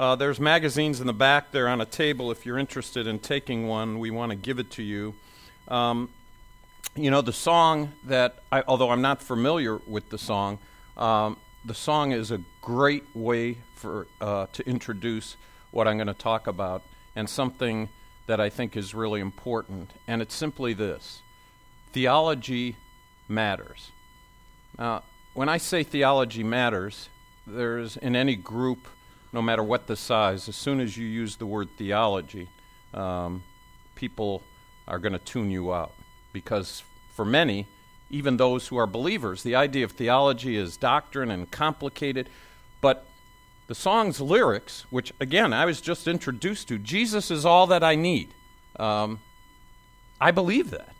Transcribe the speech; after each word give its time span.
Uh, 0.00 0.16
there's 0.16 0.40
magazines 0.40 0.98
in 1.02 1.06
the 1.06 1.12
back 1.12 1.52
there 1.52 1.68
on 1.68 1.78
a 1.82 1.84
table. 1.84 2.30
If 2.30 2.46
you're 2.46 2.56
interested 2.56 3.06
in 3.06 3.18
taking 3.18 3.68
one, 3.68 3.98
we 3.98 4.10
want 4.10 4.30
to 4.30 4.36
give 4.36 4.58
it 4.58 4.70
to 4.70 4.82
you. 4.82 5.14
Um, 5.68 6.08
you 6.96 7.10
know, 7.10 7.20
the 7.20 7.34
song 7.34 7.92
that, 8.04 8.38
I, 8.50 8.62
although 8.66 8.88
I'm 8.88 9.02
not 9.02 9.22
familiar 9.22 9.76
with 9.86 10.08
the 10.08 10.16
song, 10.16 10.58
um, 10.96 11.36
the 11.66 11.74
song 11.74 12.12
is 12.12 12.30
a 12.30 12.40
great 12.62 13.14
way 13.14 13.58
for 13.74 14.06
uh, 14.22 14.46
to 14.54 14.66
introduce 14.66 15.36
what 15.70 15.86
I'm 15.86 15.98
going 15.98 16.06
to 16.06 16.14
talk 16.14 16.46
about 16.46 16.80
and 17.14 17.28
something 17.28 17.90
that 18.26 18.40
I 18.40 18.48
think 18.48 18.78
is 18.78 18.94
really 18.94 19.20
important. 19.20 19.90
And 20.08 20.22
it's 20.22 20.34
simply 20.34 20.72
this 20.72 21.20
theology 21.92 22.74
matters. 23.28 23.90
Now, 24.78 25.02
when 25.34 25.50
I 25.50 25.58
say 25.58 25.82
theology 25.82 26.42
matters, 26.42 27.10
there's 27.46 27.98
in 27.98 28.16
any 28.16 28.34
group, 28.34 28.88
no 29.32 29.40
matter 29.40 29.62
what 29.62 29.86
the 29.86 29.96
size, 29.96 30.48
as 30.48 30.56
soon 30.56 30.80
as 30.80 30.96
you 30.96 31.06
use 31.06 31.36
the 31.36 31.46
word 31.46 31.68
theology, 31.76 32.48
um, 32.92 33.42
people 33.94 34.42
are 34.88 34.98
going 34.98 35.12
to 35.12 35.18
tune 35.18 35.50
you 35.50 35.72
out. 35.72 35.92
Because 36.32 36.82
for 37.14 37.24
many, 37.24 37.66
even 38.10 38.36
those 38.36 38.68
who 38.68 38.76
are 38.76 38.86
believers, 38.86 39.42
the 39.42 39.54
idea 39.54 39.84
of 39.84 39.92
theology 39.92 40.56
is 40.56 40.76
doctrine 40.76 41.30
and 41.30 41.50
complicated. 41.50 42.28
But 42.80 43.06
the 43.68 43.74
song's 43.74 44.20
lyrics, 44.20 44.84
which 44.90 45.12
again 45.20 45.52
I 45.52 45.64
was 45.64 45.80
just 45.80 46.08
introduced 46.08 46.68
to, 46.68 46.78
Jesus 46.78 47.30
is 47.30 47.44
all 47.44 47.68
that 47.68 47.84
I 47.84 47.94
need. 47.94 48.30
Um, 48.76 49.20
I 50.20 50.32
believe 50.32 50.70
that. 50.70 50.94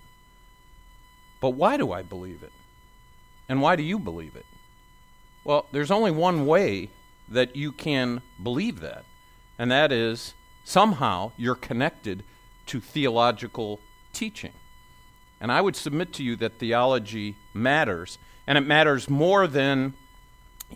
But 1.41 1.51
why 1.51 1.77
do 1.77 1.93
I 1.93 2.03
believe 2.03 2.43
it? 2.43 2.53
And 3.49 3.61
why 3.61 3.75
do 3.75 3.83
you 3.83 3.99
believe 3.99 4.37
it? 4.37 4.47
Well, 5.43 5.67
there's 5.73 5.91
only 5.91 6.11
one 6.11 6.47
way 6.47 6.91
that 7.31 7.55
you 7.57 7.73
can 7.73 8.23
believe 8.43 8.81
that, 8.81 9.05
and 9.59 9.71
that 9.71 9.93
is 9.93 10.35
somehow 10.65 11.33
you're 11.37 11.55
connected 11.55 12.25
to 12.67 12.81
theological 12.81 13.81
teaching. 14.13 14.53
And 15.41 15.51
I 15.51 15.61
would 15.61 15.77
submit 15.77 16.13
to 16.15 16.23
you 16.23 16.37
that 16.37 16.59
theology 16.59 17.37
matters, 17.55 18.19
and 18.47 18.59
it 18.59 18.67
matters 18.67 19.09
more 19.09 19.47
than 19.47 19.95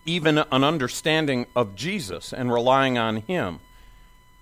even 0.07 0.39
an 0.39 0.65
understanding 0.65 1.47
of 1.55 1.75
Jesus 1.75 2.33
and 2.33 2.53
relying 2.53 2.99
on 2.99 3.19
Him, 3.19 3.61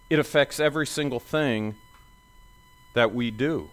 it 0.09 0.19
affects 0.19 0.61
every 0.61 0.87
single 0.87 1.21
thing 1.21 1.75
that 2.95 3.15
we 3.15 3.31
do, 3.31 3.69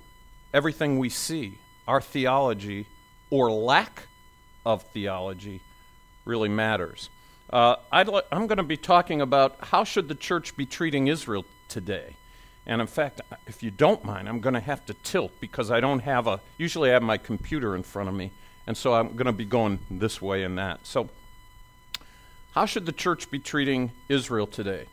everything 0.54 0.98
we 0.98 1.10
see. 1.10 1.58
Our 1.88 2.02
theology 2.02 2.86
or 3.30 3.52
lack 3.52 4.04
of 4.66 4.84
theology 4.84 5.62
really 6.26 6.50
matters. 6.50 7.10
Uh, 7.52 7.78
i 7.92 8.02
am 8.02 8.46
going 8.46 8.58
to 8.58 8.64
be 8.64 8.78
talking 8.78 9.22
about 9.22 9.56
how 9.60 9.84
should 9.84 10.08
the 10.08 10.16
church 10.16 10.56
be 10.56 10.68
treating 10.68 11.08
Israel 11.08 11.46
today. 11.68 12.16
And 12.68 12.80
in 12.80 12.86
fact, 12.86 13.22
if 13.48 13.64
you 13.64 13.72
don't 13.72 14.06
mind, 14.06 14.30
I'm 14.30 14.40
going 14.40 14.54
to 14.54 14.60
have 14.60 14.86
to 14.86 14.94
tilt 14.94 15.32
because 15.40 15.72
I 15.72 15.80
don't 15.80 16.02
have 16.02 16.28
a. 16.28 16.40
Usually, 16.60 16.92
I 16.92 16.94
have 16.94 17.02
my 17.02 17.18
computer 17.18 17.76
in 17.76 17.82
front 17.82 18.08
of 18.08 18.14
me, 18.14 18.32
and 18.68 18.78
so 18.78 18.94
I'm 18.94 19.14
going 19.14 19.26
to 19.26 19.32
be 19.32 19.46
going 19.46 19.80
this 19.90 20.22
way 20.22 20.44
and 20.44 20.60
that. 20.60 20.86
So, 20.86 21.10
how 22.52 22.68
should 22.68 22.86
the 22.86 22.92
church 22.92 23.32
be 23.32 23.40
treating 23.40 23.92
Israel 24.08 24.46
today? 24.46 24.86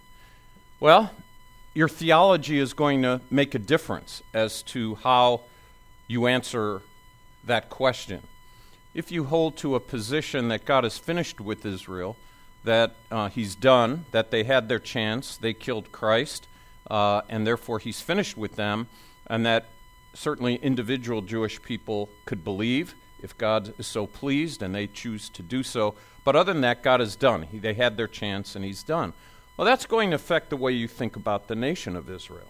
Well, 0.81 1.11
your 1.75 1.89
theology 1.91 2.59
is 2.59 2.73
going 2.73 3.03
to 3.03 3.21
make 3.31 3.55
a 3.55 3.59
difference 3.59 4.23
as 4.33 4.63
to 4.63 4.95
how 4.95 5.43
you 6.07 6.27
answer 6.27 6.81
that 7.45 7.69
question. 7.69 8.23
If 8.95 9.13
you 9.13 9.25
hold 9.25 9.59
to 9.59 9.75
a 9.75 9.81
position 9.81 10.49
that 10.49 10.65
God 10.65 10.87
is 10.87 10.97
finished 10.97 11.39
with 11.39 11.67
Israel, 11.67 12.17
that 12.67 12.95
uh, 13.11 13.29
He's 13.29 13.55
done, 13.55 14.05
that 14.13 14.31
they 14.31 14.45
had 14.45 14.69
their 14.69 14.79
chance, 14.79 15.37
they 15.37 15.55
killed 15.55 15.91
Christ, 15.91 16.47
uh, 16.91 17.23
and 17.29 17.47
therefore 17.47 17.79
He's 17.79 18.01
finished 18.01 18.37
with 18.37 18.57
them, 18.57 18.89
and 19.27 19.45
that 19.47 19.67
certainly 20.15 20.57
individual 20.57 21.23
Jewish 21.23 21.61
people 21.63 22.09
could 22.25 22.45
believe 22.45 22.95
if 23.23 23.37
God 23.37 23.75
is 23.79 23.87
so 23.87 24.07
pleased 24.07 24.63
and 24.63 24.75
they 24.75 24.87
choose 24.87 25.29
to 25.31 25.43
do 25.43 25.63
so. 25.63 25.95
But 26.25 26.37
other 26.37 26.53
than 26.53 26.63
that, 26.63 26.83
God 26.83 27.01
is 27.01 27.17
done. 27.17 27.43
He, 27.43 27.59
they 27.59 27.75
had 27.75 27.97
their 27.97 28.09
chance 28.09 28.57
and 28.57 28.65
He's 28.65 28.83
done. 28.83 29.13
Well, 29.57 29.65
that's 29.65 29.87
going 29.87 30.11
to 30.11 30.17
affect 30.17 30.51
the 30.51 30.57
way 30.57 30.73
you 30.73 30.89
think 30.89 31.17
about 31.17 31.49
the 31.49 31.55
nation 31.55 31.97
of 31.97 32.11
Israel. 32.11 32.49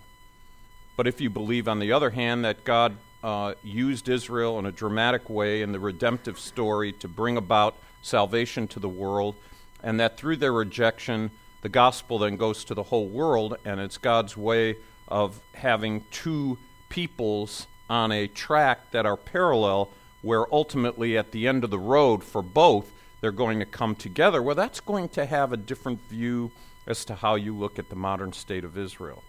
But 0.96 1.06
if 1.06 1.20
you 1.20 1.30
believe, 1.30 1.68
on 1.68 1.78
the 1.78 1.92
other 1.92 2.10
hand, 2.10 2.44
that 2.44 2.64
God 2.64 2.96
uh, 3.22 3.54
used 3.62 4.08
Israel 4.08 4.58
in 4.58 4.66
a 4.66 4.72
dramatic 4.72 5.28
way 5.28 5.62
in 5.62 5.72
the 5.72 5.80
redemptive 5.80 6.38
story 6.38 6.92
to 6.94 7.08
bring 7.08 7.36
about 7.36 7.76
salvation 8.02 8.66
to 8.68 8.80
the 8.80 8.88
world, 8.88 9.34
and 9.82 10.00
that 10.00 10.16
through 10.16 10.36
their 10.36 10.52
rejection, 10.52 11.30
the 11.62 11.68
gospel 11.68 12.18
then 12.18 12.36
goes 12.36 12.64
to 12.64 12.74
the 12.74 12.84
whole 12.84 13.08
world, 13.08 13.56
and 13.64 13.80
it's 13.80 13.98
God's 13.98 14.36
way 14.36 14.76
of 15.08 15.40
having 15.54 16.04
two 16.10 16.58
peoples 16.88 17.66
on 17.88 18.12
a 18.12 18.26
track 18.26 18.90
that 18.90 19.06
are 19.06 19.16
parallel 19.16 19.90
where 20.22 20.52
ultimately 20.52 21.16
at 21.16 21.30
the 21.30 21.46
end 21.46 21.62
of 21.62 21.70
the 21.70 21.78
road 21.78 22.24
for 22.24 22.42
both, 22.42 22.90
they're 23.20 23.30
going 23.30 23.58
to 23.58 23.64
come 23.64 23.94
together. 23.94 24.42
Well, 24.42 24.54
that's 24.54 24.80
going 24.80 25.08
to 25.10 25.24
have 25.24 25.52
a 25.52 25.56
different 25.56 26.00
view 26.08 26.50
as 26.86 27.04
to 27.06 27.14
how 27.14 27.34
you 27.34 27.56
look 27.56 27.78
at 27.78 27.88
the 27.88 27.96
modern 27.96 28.32
state 28.32 28.64
of 28.64 28.76
Israel. 28.76 29.22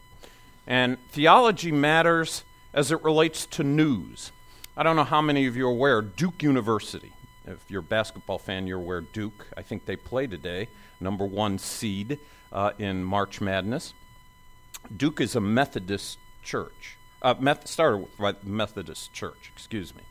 And 0.65 0.97
theology 1.09 1.71
matters 1.71 2.43
as 2.73 2.91
it 2.91 3.03
relates 3.03 3.45
to 3.47 3.63
news. 3.63 4.31
I 4.75 4.83
don't 4.83 4.95
know 4.95 5.03
how 5.03 5.21
many 5.21 5.47
of 5.47 5.55
you 5.55 5.67
are 5.67 5.71
aware, 5.71 6.01
Duke 6.01 6.43
University. 6.43 7.13
If 7.47 7.71
you're 7.71 7.79
a 7.79 7.83
basketball 7.83 8.39
fan, 8.39 8.67
you're 8.67 8.79
aware 8.79 9.01
Duke. 9.01 9.47
I 9.55 9.61
think 9.61 9.85
they 9.85 9.95
play 9.95 10.27
today, 10.27 10.67
number 10.99 11.25
one 11.25 11.57
seed 11.57 12.19
uh, 12.51 12.71
in 12.77 13.03
March 13.03 13.39
Madness. 13.39 13.93
Duke 14.95 15.21
is 15.21 15.35
a 15.35 15.41
Methodist 15.41 16.17
church. 16.43 16.97
Uh, 17.21 17.35
Meth- 17.39 17.67
started 17.67 18.07
by 18.19 18.35
Methodist 18.43 19.13
church, 19.13 19.51
excuse 19.55 19.95
me. 19.95 20.01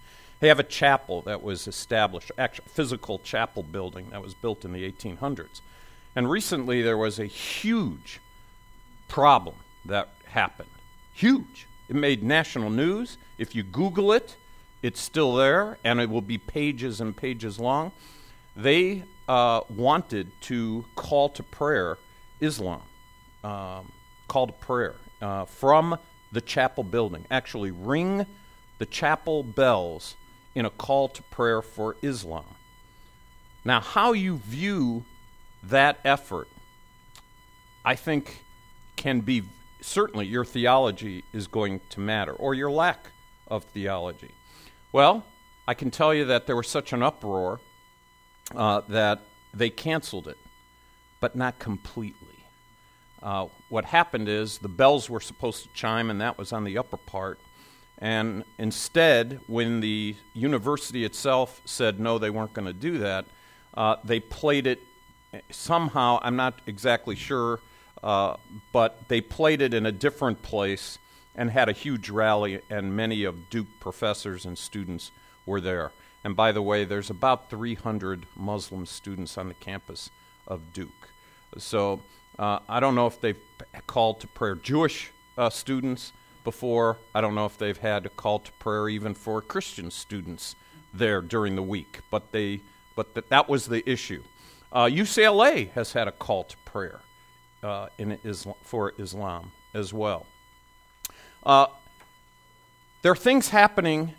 They 0.41 0.49
have 0.49 0.59
a 0.59 0.65
chapel 0.65 1.23
that 1.23 1.43
was 1.43 1.67
established, 1.67 2.31
actual 2.37 2.65
physical 2.69 3.19
chapel 3.19 3.63
building 3.63 4.11
that 4.11 4.23
was 4.23 4.35
built 4.35 4.65
in 4.65 4.73
the 4.73 4.91
1800s. 4.91 5.61
And 6.15 6.31
recently 6.31 6.83
there 6.83 6.99
was 6.99 7.19
a 7.19 7.27
huge 7.27 8.21
problem 9.09 9.57
that 9.85 10.09
happened. 10.27 10.69
Huge. 11.15 11.67
It 11.89 11.97
made 11.97 12.23
national 12.23 12.71
news. 12.71 13.17
If 13.39 13.55
you 13.55 13.63
Google 13.63 14.13
it, 14.13 14.37
it's 14.87 15.01
still 15.01 15.35
there, 15.35 15.79
and 15.83 16.01
it 16.01 16.09
will 16.09 16.23
be 16.23 16.39
pages 16.39 17.01
and 17.01 17.17
pages 17.17 17.59
long. 17.59 17.91
They 18.55 19.03
uh, 19.27 19.63
wanted 19.69 20.31
to 20.43 20.85
call 20.95 21.29
to 21.31 21.43
prayer 21.43 21.99
Islam, 22.41 22.83
um, 23.43 23.91
call 24.29 24.47
to 24.47 24.53
prayer 24.53 24.95
uh, 25.21 25.45
from 25.47 25.99
the 26.31 26.41
chapel 26.41 26.85
building. 26.85 27.25
Actually, 27.33 27.73
ring 27.73 28.27
the 28.79 28.87
chapel 28.87 29.43
bells 29.43 30.15
in 30.55 30.65
a 30.65 30.71
call 30.71 31.09
to 31.09 31.23
prayer 31.25 31.63
for 31.63 31.97
Islam. 32.01 32.45
Now, 33.65 33.81
how 33.81 34.13
you 34.13 34.37
view 34.37 35.05
that 35.65 35.99
effort, 36.05 36.47
I 37.85 37.97
think, 37.97 38.45
can 38.95 39.19
be 39.21 39.43
certainly 39.81 40.27
your 40.27 40.45
theology 40.45 41.25
is 41.33 41.49
going 41.49 41.81
to 41.91 41.99
matter, 41.99 42.35
or 42.35 42.55
your 42.55 42.71
lack 42.71 43.11
of 43.49 43.65
theology. 43.65 44.31
Well, 44.93 45.25
I 45.69 45.75
can 45.75 45.91
tell 45.91 46.15
you 46.15 46.27
that 46.27 46.47
there 46.47 46.57
was 46.57 46.69
such 46.69 46.93
an 46.93 47.03
uproar 47.03 47.61
uh, 48.55 48.83
that 48.89 49.21
they 49.53 49.71
canceled 49.71 50.29
it, 50.29 50.39
but 51.21 51.35
not 51.35 51.59
completely. 51.59 52.29
Uh, 53.23 53.49
what 53.69 53.85
happened 53.85 54.29
is 54.29 54.59
the 54.59 54.69
bells 54.69 55.11
were 55.11 55.21
supposed 55.21 55.65
to 55.65 55.69
chime, 55.75 56.11
and 56.11 56.21
that 56.21 56.39
was 56.39 56.53
on 56.53 56.65
the 56.65 56.79
upper 56.79 56.97
part, 56.97 57.41
and 57.99 58.45
instead, 58.59 59.41
when 59.47 59.81
the 59.81 60.15
university 60.35 61.05
itself 61.05 61.63
said 61.65 61.99
no, 61.99 62.19
they 62.19 62.31
weren't 62.31 62.53
going 62.53 62.67
to 62.67 62.75
do 62.75 62.99
that, 62.99 63.25
uh, 63.75 63.97
they 64.05 64.21
played 64.21 64.67
it 64.67 64.81
somehow, 65.51 66.19
I'm 66.23 66.37
not 66.37 66.61
exactly 66.67 67.17
sure, 67.17 67.61
uh, 68.03 68.37
but 68.73 69.09
they 69.09 69.21
played 69.21 69.63
it 69.63 69.75
in 69.75 69.87
a 69.87 69.93
different 69.93 70.43
place 70.43 70.99
and 71.37 71.51
had 71.51 71.69
a 71.69 71.73
huge 71.73 72.09
rally, 72.09 72.61
and 72.71 72.97
many 72.97 73.25
of 73.25 73.51
Duke 73.51 73.69
professors 73.79 74.45
and 74.45 74.57
students 74.57 75.13
were 75.45 75.61
there. 75.61 75.93
And 76.25 76.35
by 76.35 76.51
the 76.51 76.63
way, 76.63 76.85
there's 76.85 77.11
about 77.11 77.51
300 77.51 78.27
Muslim 78.35 78.87
students 78.87 79.39
on 79.39 79.49
the 79.49 79.55
campus 79.55 80.11
of 80.49 80.73
Duke. 80.73 81.11
So 81.59 82.01
uh, 82.39 82.59
I 82.69 82.81
don't 82.81 82.95
know 82.95 83.07
if 83.07 83.21
they've 83.21 83.39
called 83.87 84.21
to 84.21 84.27
prayer 84.27 84.57
Jewish 84.57 85.13
uh, 85.39 85.51
students 85.51 86.13
before. 86.43 86.97
I 87.15 87.21
don't 87.21 87.35
know 87.35 87.47
if 87.47 87.59
they've 87.59 87.77
had 87.77 88.07
a 88.07 88.09
call 88.09 88.41
to 88.41 88.53
prayer 88.53 88.89
even 88.89 89.15
for 89.15 89.41
Christian 89.43 89.91
students 89.91 90.57
there 90.93 91.21
during 91.21 91.57
the 91.57 91.63
week, 91.63 92.01
but 92.11 92.33
they 92.33 92.61
but 92.95 93.15
th- 93.15 93.27
that 93.29 93.49
was 93.49 93.67
the 93.67 93.89
issue. 93.89 94.23
Uh, 94.73 94.87
UCLA 94.87 95.71
has 95.73 95.93
had 95.93 96.09
a 96.09 96.13
call 96.13 96.45
to 96.45 96.57
prayer 96.65 97.01
uh, 97.63 97.89
in 97.99 98.19
Islam, 98.25 98.57
for 98.63 98.95
Islam 98.99 99.53
as 99.75 99.93
well. 99.93 100.27
Uh, 101.47 101.69
there 103.03 103.13
are 103.13 103.17
things 103.17 103.51
happening 103.51 104.15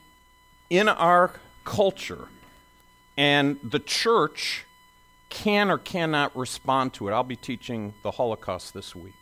in 0.69 0.87
our 0.87 1.33
culture, 1.65 2.29
and 3.17 3.59
the 3.61 3.79
church 3.79 4.63
can 5.29 5.69
or 5.69 5.77
cannot 5.77 6.33
respond 6.37 6.93
to 6.93 7.09
it. 7.09 7.11
I'll 7.11 7.23
be 7.23 7.35
teaching 7.35 7.93
the 8.01 8.11
Holocaust 8.11 8.73
this 8.73 8.95
week. 8.95 9.13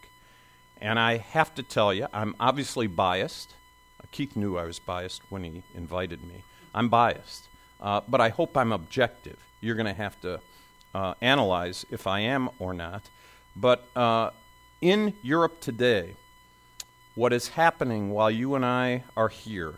And 0.79 0.99
I 0.99 1.17
have 1.17 1.55
to 1.55 1.63
tell 1.63 1.91
you, 1.91 2.05
I'm 2.13 2.35
obviously 2.39 2.85
biased. 2.85 3.55
Uh, 3.99 4.05
Keith 4.11 4.35
knew 4.35 4.55
I 4.55 4.65
was 4.65 4.77
biased 4.77 5.23
when 5.31 5.43
he 5.43 5.63
invited 5.73 6.21
me. 6.21 6.43
I'm 6.75 6.89
biased. 6.89 7.47
Uh, 7.81 8.01
but 8.07 8.21
I 8.21 8.29
hope 8.29 8.55
I'm 8.55 8.71
objective. 8.71 9.39
You're 9.61 9.73
going 9.73 9.87
to 9.87 9.93
have 9.93 10.21
to 10.21 10.41
uh, 10.93 11.15
analyze 11.21 11.87
if 11.89 12.05
I 12.05 12.19
am 12.19 12.51
or 12.59 12.71
not. 12.71 13.09
But 13.55 13.87
uh, 13.95 14.29
in 14.79 15.15
Europe 15.23 15.59
today, 15.59 16.13
what 17.15 17.31
is 17.31 17.47
happening 17.47 18.11
while 18.11 18.29
you 18.29 18.55
and 18.55 18.65
I 18.65 19.03
are 19.15 19.29
here 19.29 19.75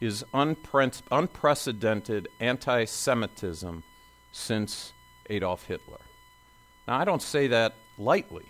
is 0.00 0.24
unpre- 0.34 1.02
unprecedented 1.10 2.28
anti 2.40 2.84
Semitism 2.86 3.84
since 4.32 4.92
Adolf 5.30 5.66
Hitler. 5.66 6.00
Now, 6.88 6.98
I 6.98 7.04
don't 7.04 7.22
say 7.22 7.46
that 7.48 7.74
lightly. 7.98 8.46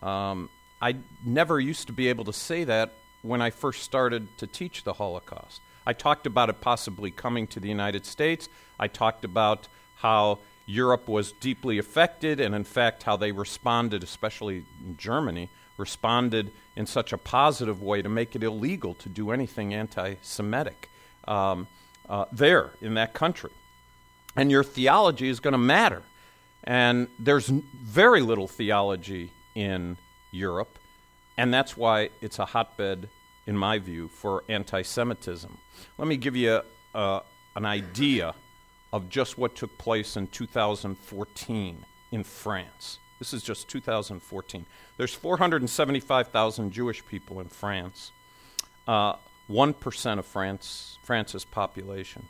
Um, 0.00 0.48
I 0.80 0.96
never 1.24 1.60
used 1.60 1.88
to 1.88 1.92
be 1.92 2.08
able 2.08 2.24
to 2.24 2.32
say 2.32 2.64
that 2.64 2.92
when 3.22 3.42
I 3.42 3.50
first 3.50 3.82
started 3.82 4.28
to 4.38 4.46
teach 4.46 4.84
the 4.84 4.92
Holocaust. 4.92 5.60
I 5.86 5.92
talked 5.92 6.26
about 6.26 6.48
it 6.48 6.60
possibly 6.60 7.10
coming 7.10 7.46
to 7.48 7.60
the 7.60 7.68
United 7.68 8.06
States. 8.06 8.48
I 8.78 8.88
talked 8.88 9.24
about 9.24 9.68
how 9.96 10.38
Europe 10.66 11.08
was 11.08 11.32
deeply 11.32 11.78
affected, 11.78 12.40
and 12.40 12.54
in 12.54 12.64
fact, 12.64 13.02
how 13.02 13.16
they 13.16 13.32
responded, 13.32 14.02
especially 14.02 14.64
Germany, 14.96 15.50
responded 15.76 16.52
in 16.76 16.86
such 16.86 17.12
a 17.12 17.18
positive 17.18 17.82
way 17.82 18.00
to 18.02 18.08
make 18.08 18.34
it 18.34 18.42
illegal 18.42 18.94
to 18.94 19.08
do 19.08 19.30
anything 19.30 19.74
anti 19.74 20.14
Semitic 20.22 20.88
um, 21.28 21.66
uh, 22.08 22.24
there 22.32 22.70
in 22.80 22.94
that 22.94 23.12
country. 23.12 23.50
And 24.36 24.50
your 24.50 24.64
theology 24.64 25.28
is 25.28 25.40
going 25.40 25.52
to 25.52 25.58
matter. 25.58 26.02
And 26.64 27.08
there's 27.18 27.48
very 27.48 28.22
little 28.22 28.48
theology 28.48 29.30
in 29.54 29.98
Europe, 30.32 30.78
and 31.36 31.52
that's 31.52 31.76
why 31.76 32.08
it's 32.22 32.38
a 32.38 32.46
hotbed, 32.46 33.08
in 33.46 33.56
my 33.56 33.78
view, 33.78 34.08
for 34.08 34.44
anti 34.48 34.80
Semitism. 34.80 35.58
Let 35.98 36.08
me 36.08 36.16
give 36.16 36.36
you 36.36 36.62
an 36.94 37.66
idea 37.66 38.34
of 38.94 39.08
just 39.08 39.36
what 39.36 39.56
took 39.56 39.76
place 39.76 40.16
in 40.16 40.28
2014 40.28 41.84
in 42.12 42.22
France. 42.22 43.00
This 43.18 43.34
is 43.34 43.42
just 43.42 43.66
2014. 43.68 44.64
There's 44.96 45.12
475,000 45.12 46.70
Jewish 46.70 47.04
people 47.04 47.40
in 47.40 47.48
France, 47.48 48.12
uh, 48.86 49.14
1% 49.50 50.18
of 50.20 50.26
France, 50.26 50.98
France's 51.02 51.44
population. 51.44 52.28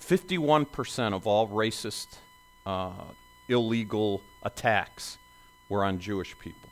51% 0.00 1.12
of 1.12 1.26
all 1.26 1.48
racist, 1.48 2.18
uh, 2.64 2.92
illegal 3.48 4.22
attacks 4.44 5.18
were 5.68 5.84
on 5.84 5.98
Jewish 5.98 6.38
people. 6.38 6.68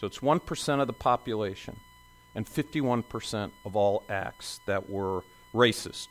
So 0.00 0.06
it's 0.06 0.20
1% 0.20 0.80
of 0.80 0.86
the 0.86 0.92
population 0.92 1.80
and 2.36 2.46
51% 2.46 3.50
of 3.64 3.74
all 3.74 4.04
acts 4.08 4.60
that 4.66 4.88
were 4.88 5.24
racist. 5.52 6.06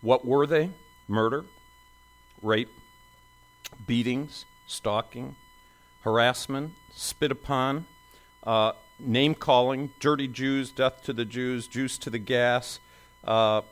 What 0.00 0.24
were 0.24 0.46
they? 0.46 0.70
Murder, 1.06 1.44
rape, 2.42 2.70
beatings, 3.86 4.44
stalking, 4.66 5.36
harassment, 6.02 6.72
spit 6.94 7.30
upon, 7.30 7.86
uh, 8.44 8.72
name 8.98 9.34
calling, 9.34 9.90
dirty 10.00 10.28
Jews, 10.28 10.70
death 10.70 11.02
to 11.04 11.12
the 11.12 11.24
Jews, 11.24 11.66
juice 11.66 11.98
to 11.98 12.10
the 12.10 12.18
gas, 12.18 12.78
uh, 13.24 13.62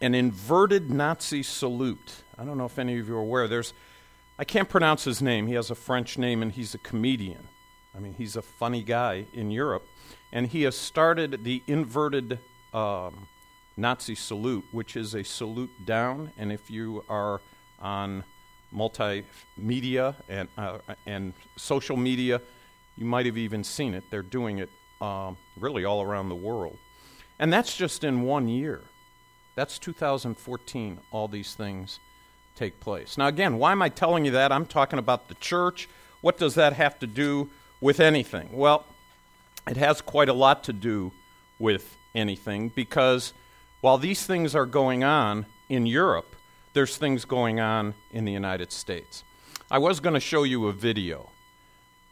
an 0.00 0.14
inverted 0.14 0.90
Nazi 0.90 1.42
salute. 1.42 2.22
I 2.38 2.44
don't 2.44 2.56
know 2.56 2.64
if 2.64 2.78
any 2.78 2.98
of 2.98 3.08
you 3.08 3.16
are 3.16 3.20
aware. 3.20 3.48
There's, 3.48 3.74
I 4.38 4.44
can't 4.44 4.68
pronounce 4.68 5.04
his 5.04 5.20
name. 5.20 5.46
He 5.46 5.54
has 5.54 5.70
a 5.70 5.74
French 5.74 6.16
name 6.16 6.42
and 6.42 6.52
he's 6.52 6.74
a 6.74 6.78
comedian. 6.78 7.48
I 7.94 7.98
mean, 7.98 8.14
he's 8.14 8.36
a 8.36 8.42
funny 8.42 8.82
guy 8.82 9.26
in 9.34 9.50
Europe. 9.50 9.86
And 10.32 10.46
he 10.46 10.62
has 10.62 10.76
started 10.76 11.44
the 11.44 11.62
inverted 11.66 12.38
um, 12.72 13.28
Nazi 13.76 14.14
salute, 14.14 14.64
which 14.72 14.96
is 14.96 15.14
a 15.14 15.24
salute 15.24 15.72
down. 15.84 16.32
And 16.38 16.52
if 16.52 16.70
you 16.70 17.04
are 17.08 17.40
on 17.80 18.24
multimedia 18.74 20.14
and, 20.28 20.48
uh, 20.56 20.78
and 21.06 21.32
social 21.56 21.96
media, 21.96 22.40
you 22.96 23.04
might 23.04 23.26
have 23.26 23.38
even 23.38 23.64
seen 23.64 23.94
it. 23.94 24.04
They're 24.10 24.22
doing 24.22 24.58
it 24.58 24.70
um, 25.00 25.36
really 25.58 25.84
all 25.84 26.02
around 26.02 26.28
the 26.28 26.34
world. 26.34 26.76
And 27.38 27.52
that's 27.52 27.76
just 27.76 28.04
in 28.04 28.22
one 28.22 28.48
year. 28.48 28.82
That's 29.54 29.78
2014, 29.78 31.00
all 31.10 31.28
these 31.28 31.54
things 31.54 31.98
take 32.54 32.78
place. 32.80 33.16
Now, 33.16 33.26
again, 33.28 33.58
why 33.58 33.72
am 33.72 33.82
I 33.82 33.88
telling 33.88 34.24
you 34.24 34.32
that? 34.32 34.52
I'm 34.52 34.66
talking 34.66 34.98
about 34.98 35.28
the 35.28 35.34
church. 35.34 35.88
What 36.20 36.36
does 36.36 36.54
that 36.54 36.74
have 36.74 36.98
to 37.00 37.06
do 37.06 37.50
with 37.80 38.00
anything? 38.00 38.50
Well, 38.52 38.84
it 39.66 39.76
has 39.78 40.00
quite 40.02 40.28
a 40.28 40.34
lot 40.34 40.64
to 40.64 40.72
do 40.72 41.12
with 41.58 41.96
anything 42.14 42.68
because 42.68 43.32
while 43.80 43.98
these 43.98 44.26
things 44.26 44.54
are 44.54 44.66
going 44.66 45.02
on 45.04 45.46
in 45.68 45.86
Europe, 45.86 46.36
there's 46.72 46.96
things 46.96 47.24
going 47.24 47.60
on 47.60 47.94
in 48.12 48.24
the 48.24 48.32
United 48.32 48.72
States. 48.72 49.24
I 49.70 49.78
was 49.78 50.00
going 50.00 50.14
to 50.14 50.20
show 50.20 50.44
you 50.44 50.68
a 50.68 50.72
video, 50.72 51.30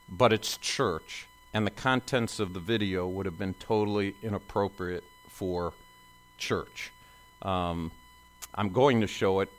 but 0.09 0.33
it's 0.33 0.57
church, 0.59 1.27
and 1.55 1.67
the 1.67 1.71
contents 1.71 2.41
of 2.41 2.55
the 2.55 2.61
video 2.61 3.07
would 3.07 3.27
have 3.27 3.39
been 3.39 3.55
totally 3.55 4.15
inappropriate 4.23 5.05
for 5.29 5.73
church. 6.39 6.93
Um, 7.43 7.93
I'm 8.55 8.71
going 8.71 9.01
to 9.01 9.07
show 9.07 9.41
it 9.41 9.51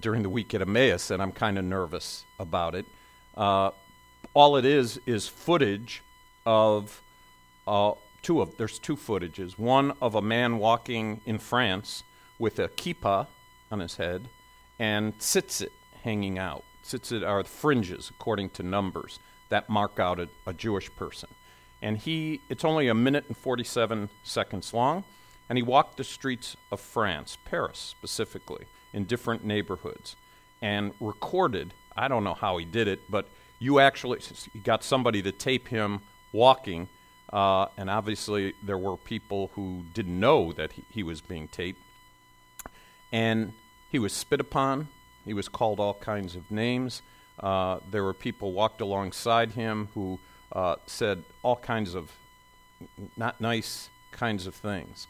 during 0.00 0.22
the 0.22 0.28
week 0.28 0.54
at 0.54 0.60
Emmaus, 0.60 1.10
and 1.10 1.22
I'm 1.22 1.32
kind 1.32 1.58
of 1.58 1.64
nervous 1.64 2.24
about 2.38 2.74
it. 2.74 2.86
Uh, 3.36 3.70
all 4.34 4.56
it 4.56 4.64
is 4.64 5.00
is 5.06 5.28
footage 5.28 6.02
of 6.44 7.00
uh, 7.66 7.92
two 8.22 8.40
of 8.40 8.56
there's 8.56 8.78
two 8.78 8.96
footages. 8.96 9.58
One 9.58 9.92
of 10.00 10.14
a 10.14 10.22
man 10.22 10.58
walking 10.58 11.20
in 11.24 11.38
France 11.38 12.02
with 12.38 12.58
a 12.58 12.68
kippah 12.68 13.26
on 13.70 13.80
his 13.80 13.96
head 13.96 14.28
and 14.78 15.18
tzitzit 15.18 15.70
hanging 16.02 16.38
out. 16.38 16.64
Tzitzit 16.84 17.26
are 17.26 17.42
the 17.42 17.48
fringes, 17.48 18.10
according 18.10 18.50
to 18.50 18.62
numbers, 18.62 19.18
that 19.48 19.68
mark 19.68 19.98
out 19.98 20.20
a, 20.20 20.28
a 20.46 20.52
Jewish 20.52 20.94
person. 20.96 21.28
And 21.80 21.98
he, 21.98 22.40
it's 22.48 22.64
only 22.64 22.88
a 22.88 22.94
minute 22.94 23.24
and 23.28 23.36
47 23.36 24.08
seconds 24.22 24.72
long, 24.72 25.04
and 25.48 25.58
he 25.58 25.62
walked 25.62 25.96
the 25.96 26.04
streets 26.04 26.56
of 26.72 26.80
France, 26.80 27.36
Paris 27.44 27.78
specifically, 27.78 28.64
in 28.92 29.04
different 29.04 29.44
neighborhoods, 29.44 30.16
and 30.62 30.92
recorded. 31.00 31.74
I 31.96 32.08
don't 32.08 32.24
know 32.24 32.34
how 32.34 32.56
he 32.56 32.64
did 32.64 32.88
it, 32.88 33.00
but 33.10 33.28
you 33.58 33.80
actually 33.80 34.20
got 34.62 34.82
somebody 34.82 35.22
to 35.22 35.32
tape 35.32 35.68
him 35.68 36.00
walking, 36.32 36.88
uh, 37.32 37.66
and 37.76 37.90
obviously 37.90 38.54
there 38.62 38.78
were 38.78 38.96
people 38.96 39.50
who 39.54 39.84
didn't 39.94 40.18
know 40.18 40.52
that 40.52 40.72
he, 40.72 40.84
he 40.90 41.02
was 41.02 41.20
being 41.20 41.48
taped. 41.48 41.80
And 43.12 43.52
he 43.90 43.98
was 43.98 44.12
spit 44.12 44.40
upon. 44.40 44.88
He 45.24 45.34
was 45.34 45.48
called 45.48 45.80
all 45.80 45.94
kinds 45.94 46.36
of 46.36 46.50
names. 46.50 47.02
Uh, 47.38 47.78
there 47.90 48.04
were 48.04 48.14
people 48.14 48.52
walked 48.52 48.80
alongside 48.80 49.52
him 49.52 49.88
who 49.94 50.18
uh, 50.52 50.76
said 50.86 51.24
all 51.42 51.56
kinds 51.56 51.94
of 51.94 52.10
not 53.16 53.40
nice 53.40 53.88
kinds 54.12 54.46
of 54.46 54.54
things. 54.54 55.06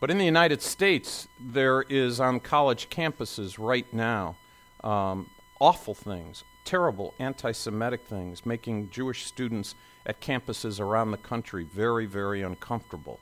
But 0.00 0.10
in 0.10 0.18
the 0.18 0.24
United 0.24 0.62
States, 0.62 1.28
there 1.40 1.82
is 1.82 2.20
on 2.20 2.40
college 2.40 2.90
campuses 2.90 3.56
right 3.58 3.90
now 3.92 4.36
um, 4.84 5.30
awful 5.60 5.94
things, 5.94 6.44
terrible 6.64 7.14
anti 7.18 7.52
Semitic 7.52 8.06
things, 8.06 8.44
making 8.44 8.90
Jewish 8.90 9.24
students 9.24 9.74
at 10.04 10.20
campuses 10.20 10.80
around 10.80 11.10
the 11.10 11.16
country 11.16 11.64
very, 11.64 12.06
very 12.06 12.42
uncomfortable. 12.42 13.20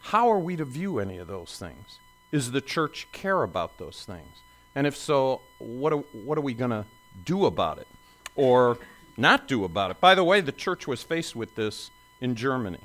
How 0.00 0.30
are 0.30 0.38
we 0.38 0.56
to 0.56 0.64
view 0.64 0.98
any 0.98 1.18
of 1.18 1.28
those 1.28 1.58
things? 1.58 1.98
Is 2.30 2.52
the 2.52 2.60
church 2.60 3.08
care 3.12 3.42
about 3.42 3.78
those 3.78 4.04
things? 4.04 4.42
And 4.74 4.86
if 4.86 4.96
so, 4.96 5.40
what 5.58 5.92
are, 5.92 6.04
what 6.12 6.38
are 6.38 6.42
we 6.42 6.54
going 6.54 6.70
to 6.70 6.84
do 7.24 7.46
about 7.46 7.78
it? 7.78 7.88
Or 8.36 8.78
not 9.16 9.48
do 9.48 9.64
about 9.64 9.90
it? 9.90 10.00
By 10.00 10.14
the 10.14 10.24
way, 10.24 10.40
the 10.40 10.52
church 10.52 10.86
was 10.86 11.02
faced 11.02 11.34
with 11.34 11.54
this 11.54 11.90
in 12.20 12.34
Germany 12.34 12.80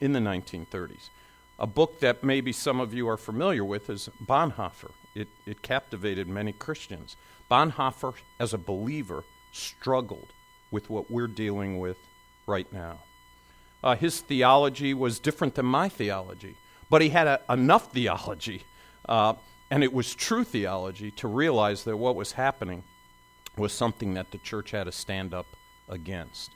in 0.00 0.12
the 0.12 0.20
1930s. 0.20 1.10
A 1.58 1.66
book 1.66 2.00
that 2.00 2.22
maybe 2.22 2.52
some 2.52 2.80
of 2.80 2.92
you 2.94 3.08
are 3.08 3.16
familiar 3.16 3.64
with 3.64 3.88
is 3.90 4.08
Bonhoeffer. 4.24 4.90
It, 5.14 5.28
it 5.46 5.62
captivated 5.62 6.28
many 6.28 6.52
Christians. 6.52 7.16
Bonhoeffer, 7.50 8.14
as 8.38 8.52
a 8.52 8.58
believer, 8.58 9.24
struggled 9.52 10.28
with 10.70 10.90
what 10.90 11.10
we're 11.10 11.26
dealing 11.26 11.78
with 11.78 11.96
right 12.46 12.70
now. 12.72 12.98
Uh, 13.82 13.96
his 13.96 14.20
theology 14.20 14.92
was 14.92 15.18
different 15.18 15.54
than 15.54 15.66
my 15.66 15.88
theology, 15.88 16.56
but 16.90 17.00
he 17.00 17.08
had 17.08 17.26
a, 17.26 17.40
enough 17.48 17.92
theology 17.92 18.64
uh, 19.08 19.34
and 19.70 19.82
it 19.82 19.92
was 19.92 20.14
true 20.14 20.44
theology 20.44 21.10
to 21.12 21.28
realize 21.28 21.84
that 21.84 21.96
what 21.96 22.14
was 22.16 22.32
happening 22.32 22.82
was 23.56 23.72
something 23.72 24.14
that 24.14 24.30
the 24.30 24.38
church 24.38 24.70
had 24.70 24.84
to 24.84 24.92
stand 24.92 25.34
up 25.34 25.46
against. 25.88 26.50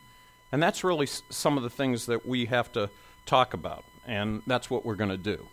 And 0.52 0.62
that's 0.62 0.84
really 0.84 1.06
s- 1.06 1.22
some 1.30 1.56
of 1.56 1.62
the 1.62 1.70
things 1.70 2.06
that 2.06 2.24
we 2.26 2.46
have 2.46 2.70
to 2.72 2.90
talk 3.26 3.54
about. 3.54 3.84
And 4.06 4.42
that's 4.46 4.70
what 4.70 4.84
we're 4.84 4.94
going 4.96 5.10
to 5.10 5.16
do. 5.16 5.46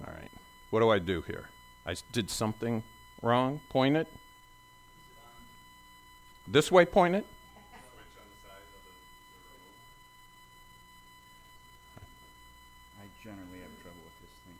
All 0.00 0.12
right. 0.12 0.30
What 0.70 0.80
do 0.80 0.90
I 0.90 0.98
do 0.98 1.22
here? 1.22 1.46
I 1.86 1.94
did 2.12 2.30
something 2.30 2.82
wrong? 3.22 3.60
Point 3.70 3.96
it? 3.96 4.08
This 6.48 6.70
way, 6.72 6.84
point 6.84 7.14
it. 7.14 7.26
I 13.00 13.06
generally 13.22 13.60
have 13.60 13.74
trouble 13.82 14.02
with 14.04 14.20
this 14.20 14.34
thing. 14.44 14.58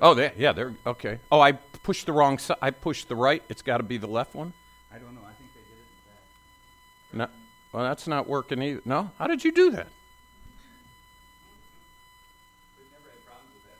Oh, 0.00 0.14
there, 0.14 0.32
yeah, 0.36 0.52
there. 0.52 0.74
Okay. 0.86 1.18
Oh, 1.30 1.40
I 1.40 1.52
pushed 1.52 2.06
the 2.06 2.12
wrong 2.12 2.38
side. 2.38 2.58
I 2.62 2.70
pushed 2.70 3.08
the 3.08 3.16
right. 3.16 3.42
It's 3.48 3.62
got 3.62 3.78
to 3.78 3.82
be 3.82 3.96
the 3.96 4.06
left 4.06 4.34
one. 4.34 4.52
I 4.92 4.98
don't 4.98 5.14
know. 5.14 5.20
I 5.22 5.32
think 5.32 5.50
they 5.54 5.60
did 5.60 5.78
it 5.78 5.86
in 7.12 7.18
the 7.18 7.26
back. 7.26 7.30
No, 7.72 7.78
well, 7.78 7.84
that's 7.88 8.06
not 8.06 8.28
working 8.28 8.62
either. 8.62 8.82
No, 8.84 9.10
how 9.18 9.26
did 9.26 9.44
you 9.44 9.52
do 9.52 9.70
that? 9.72 9.88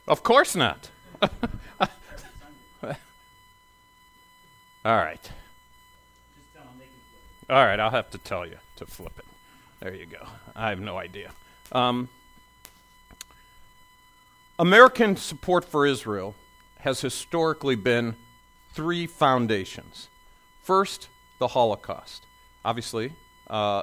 Of 0.07 0.23
course 0.23 0.57
not. 0.57 0.91
All 4.85 4.97
right. 4.97 5.21
Just 5.21 5.33
tell 6.55 6.65
them 6.65 6.73
they 6.79 6.87
can 6.87 6.95
flip 7.11 7.51
All 7.51 7.65
right, 7.65 7.79
I'll 7.79 7.91
have 7.91 8.11
to 8.11 8.19
tell 8.19 8.47
you 8.47 8.57
to 8.77 8.87
flip 8.87 9.13
it. 9.19 9.27
There 9.81 9.95
you 9.95 10.07
go. 10.07 10.27
I 10.57 10.71
have 10.71 10.81
no 10.81 10.97
idea. 10.97 11.31
Um, 11.73 12.09
American 14.61 15.15
support 15.15 15.65
for 15.65 15.87
Israel 15.87 16.35
has 16.81 17.01
historically 17.01 17.77
been 17.77 18.17
three 18.73 19.07
foundations. 19.07 20.09
First, 20.65 21.09
the 21.39 21.47
Holocaust. 21.47 22.25
Obviously, 22.65 23.13
uh, 23.49 23.83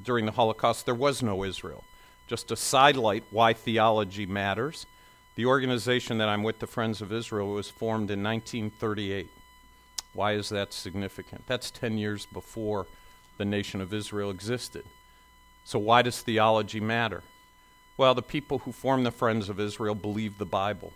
during 0.00 0.24
the 0.24 0.32
Holocaust, 0.32 0.86
there 0.86 0.94
was 0.94 1.24
no 1.24 1.42
Israel. 1.42 1.82
Just 2.28 2.46
to 2.48 2.56
sidelight 2.56 3.24
why 3.30 3.52
theology 3.52 4.24
matters, 4.24 4.86
the 5.34 5.46
organization 5.46 6.18
that 6.18 6.28
I'm 6.28 6.44
with, 6.44 6.60
the 6.60 6.68
Friends 6.68 7.02
of 7.02 7.12
Israel, 7.12 7.48
was 7.48 7.68
formed 7.68 8.08
in 8.10 8.22
1938. 8.22 9.28
Why 10.14 10.34
is 10.34 10.48
that 10.50 10.72
significant? 10.72 11.48
That's 11.48 11.72
10 11.72 11.98
years 11.98 12.26
before 12.26 12.86
the 13.38 13.44
nation 13.44 13.80
of 13.80 13.92
Israel 13.92 14.30
existed. 14.30 14.84
So, 15.64 15.80
why 15.80 16.02
does 16.02 16.20
theology 16.20 16.80
matter? 16.80 17.22
Well, 17.96 18.14
the 18.14 18.22
people 18.22 18.60
who 18.60 18.72
formed 18.72 19.04
the 19.04 19.10
Friends 19.10 19.48
of 19.48 19.60
Israel 19.60 19.94
believed 19.94 20.38
the 20.38 20.46
Bible. 20.46 20.92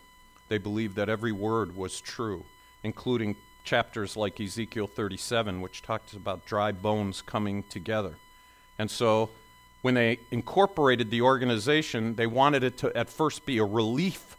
They 0.49 0.59
believed 0.59 0.97
that 0.97 1.09
every 1.09 1.33
word 1.33 1.77
was 1.77 2.01
true, 2.01 2.45
including 2.83 3.37
chapters 3.65 4.17
like 4.17 4.41
Ezekiel 4.41 4.87
37, 4.87 5.61
which 5.61 5.83
talks 5.83 6.15
about 6.15 6.47
dry 6.47 6.73
bones 6.73 7.21
coming 7.21 7.65
together. 7.65 8.15
And 8.79 8.91
so, 8.91 9.31
when 9.83 9.95
they 9.95 10.19
incorporated 10.31 11.11
the 11.11 11.21
organization, 11.21 12.15
they 12.15 12.27
wanted 12.27 12.65
it 12.65 12.79
to 12.79 12.97
at 12.97 13.11
first 13.11 13.45
be 13.45 13.59
a 13.59 13.65
relief 13.65 14.37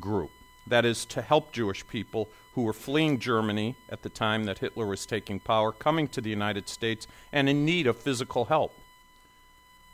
group. 0.00 0.30
That 0.66 0.86
is, 0.86 1.04
to 1.06 1.20
help 1.20 1.52
Jewish 1.52 1.86
people 1.86 2.30
who 2.54 2.62
were 2.62 2.72
fleeing 2.72 3.18
Germany 3.18 3.76
at 3.90 4.02
the 4.02 4.08
time 4.08 4.44
that 4.44 4.58
Hitler 4.58 4.86
was 4.86 5.04
taking 5.04 5.38
power, 5.38 5.70
coming 5.70 6.08
to 6.08 6.20
the 6.20 6.30
United 6.30 6.68
States, 6.68 7.06
and 7.32 7.48
in 7.48 7.64
need 7.64 7.86
of 7.86 7.98
physical 7.98 8.46
help. 8.46 8.72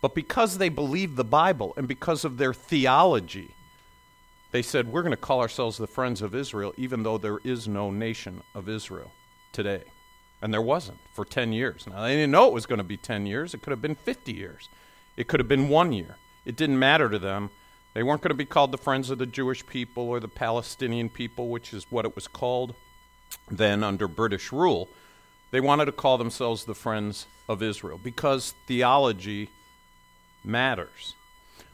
But 0.00 0.14
because 0.14 0.59
they 0.59 0.69
believed 0.69 1.16
the 1.16 1.25
Bible 1.25 1.75
and 1.76 1.87
because 1.87 2.25
of 2.25 2.38
their 2.38 2.54
theology, 2.54 3.54
they 4.52 4.62
said, 4.62 4.88
We're 4.88 5.02
going 5.02 5.12
to 5.12 5.16
call 5.16 5.40
ourselves 5.40 5.78
the 5.78 5.87
Friends 5.87 6.23
of 6.23 6.35
Israel, 6.35 6.73
even 6.76 7.02
though 7.02 7.19
there 7.19 7.38
is 7.45 7.69
no 7.69 7.90
nation 7.90 8.42
of 8.54 8.69
Israel 8.69 9.12
today. 9.52 9.83
And 10.42 10.52
there 10.52 10.62
wasn't 10.62 10.99
for 11.12 11.25
10 11.25 11.52
years. 11.52 11.87
Now, 11.87 12.02
they 12.02 12.14
didn't 12.14 12.30
know 12.30 12.47
it 12.47 12.54
was 12.54 12.66
going 12.66 12.78
to 12.78 12.85
be 12.85 12.97
10 12.97 13.26
years. 13.26 13.52
It 13.52 13.61
could 13.61 13.73
have 13.73 13.83
been 13.83 13.95
50 13.95 14.33
years. 14.33 14.69
It 15.16 15.28
could 15.28 15.38
have 15.38 15.49
been 15.49 15.69
one 15.69 15.92
year. 15.92 16.16
It 16.47 16.57
didn't 16.57 16.78
matter 16.78 17.11
to 17.11 17.19
them. 17.19 17.50
They 17.92 18.02
weren't 18.02 18.23
going 18.23 18.30
to 18.30 18.35
be 18.35 18.47
called 18.47 18.73
the 18.73 18.78
Friends 18.78 19.11
of 19.11 19.19
the 19.19 19.26
Jewish 19.26 19.66
people 19.66 20.09
or 20.09 20.19
the 20.19 20.28
Palestinian 20.28 21.11
people, 21.11 21.49
which 21.49 21.75
is 21.75 21.87
what 21.90 22.07
it 22.07 22.14
was 22.14 22.26
called 22.26 22.75
then 23.50 23.85
under 23.85 24.09
British 24.09 24.50
rule. 24.50 24.88
They 25.50 25.61
wanted 25.61 25.87
to 25.87 25.92
call 25.92 26.16
themselves 26.16 26.64
the 26.64 26.75
Friends 26.75 27.26
of 27.49 27.62
Israel 27.62 28.00
because 28.02 28.54
theology 28.66 29.50
matters. 30.44 31.14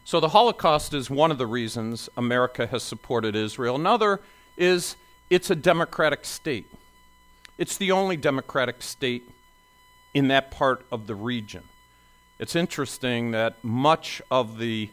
So 0.03 0.19
the 0.19 0.29
Holocaust 0.29 0.93
is 0.93 1.09
one 1.09 1.31
of 1.31 1.37
the 1.37 1.47
reasons 1.47 2.09
America 2.15 2.67
has 2.67 2.83
supported 2.83 3.35
Israel. 3.35 3.75
Another 3.75 4.21
is 4.55 4.95
it's 5.29 5.49
a 5.49 5.55
democratic 5.55 6.25
state. 6.25 6.67
It's 7.57 7.77
the 7.77 7.91
only 7.91 8.15
democratic 8.15 8.81
state 8.81 9.29
in 10.13 10.29
that 10.29 10.51
part 10.51 10.85
of 10.91 11.07
the 11.07 11.15
region. 11.15 11.63
It's 12.39 12.55
interesting 12.55 13.31
that 13.31 13.63
much 13.63 14.21
of 14.31 14.59
the 14.59 14.89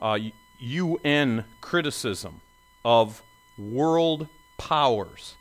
uh, 0.00 0.18
UN 0.58 1.44
criticism 1.60 2.40
of 2.84 3.22
world 3.58 4.28
powers 4.58 5.36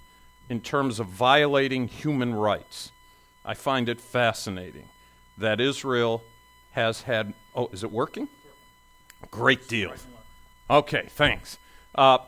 in 0.49 0.61
terms 0.61 0.99
of 0.99 1.07
violating 1.07 1.87
human 1.87 2.33
rights, 2.33 2.91
I 3.45 3.53
find 3.53 3.89
it 3.89 4.01
fascinating 4.01 4.87
that 5.37 5.59
Israel 5.61 6.23
has 6.79 7.01
had. 7.01 7.33
Oh, 7.55 7.69
is 7.73 7.83
it 7.83 7.91
working? 7.91 8.29
Great 9.29 9.67
deal. 9.67 9.93
Okay, 10.69 11.07
thanks. 11.09 11.57
Uh, 11.93 12.19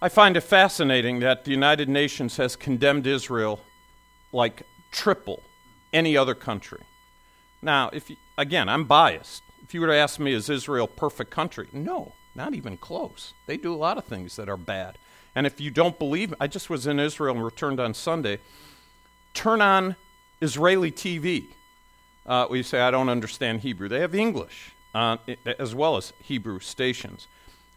I 0.00 0.08
find 0.08 0.36
it 0.36 0.42
fascinating 0.42 1.20
that 1.20 1.44
the 1.44 1.50
United 1.50 1.88
Nations 1.88 2.38
has 2.38 2.56
condemned 2.56 3.06
Israel 3.06 3.60
like 4.32 4.62
triple 4.92 5.42
any 5.92 6.16
other 6.16 6.34
country. 6.34 6.82
Now, 7.60 7.90
if 7.92 8.08
you, 8.08 8.16
again, 8.38 8.68
I'm 8.68 8.84
biased. 8.84 9.42
If 9.62 9.74
you 9.74 9.80
were 9.80 9.88
to 9.88 9.94
ask 9.94 10.18
me, 10.18 10.32
is 10.32 10.48
Israel 10.48 10.84
a 10.84 11.00
perfect 11.00 11.30
country? 11.30 11.68
No, 11.72 12.12
not 12.34 12.54
even 12.54 12.76
close. 12.76 13.34
They 13.46 13.56
do 13.56 13.74
a 13.74 13.76
lot 13.76 13.98
of 13.98 14.04
things 14.04 14.36
that 14.36 14.48
are 14.48 14.56
bad. 14.56 14.98
And 15.34 15.46
if 15.46 15.60
you 15.60 15.70
don't 15.70 15.98
believe, 15.98 16.32
I 16.40 16.46
just 16.46 16.70
was 16.70 16.86
in 16.86 16.98
Israel 16.98 17.34
and 17.34 17.44
returned 17.44 17.80
on 17.80 17.92
Sunday. 17.92 18.38
Turn 19.34 19.60
on 19.60 19.96
Israeli 20.40 20.90
TV. 20.90 21.46
Uh, 22.26 22.46
we 22.50 22.62
say, 22.62 22.80
I 22.80 22.90
don't 22.90 23.08
understand 23.08 23.60
Hebrew. 23.60 23.88
They 23.88 24.00
have 24.00 24.14
English 24.14 24.72
uh, 24.94 25.18
as 25.58 25.74
well 25.74 25.96
as 25.96 26.12
Hebrew 26.22 26.58
stations. 26.58 27.28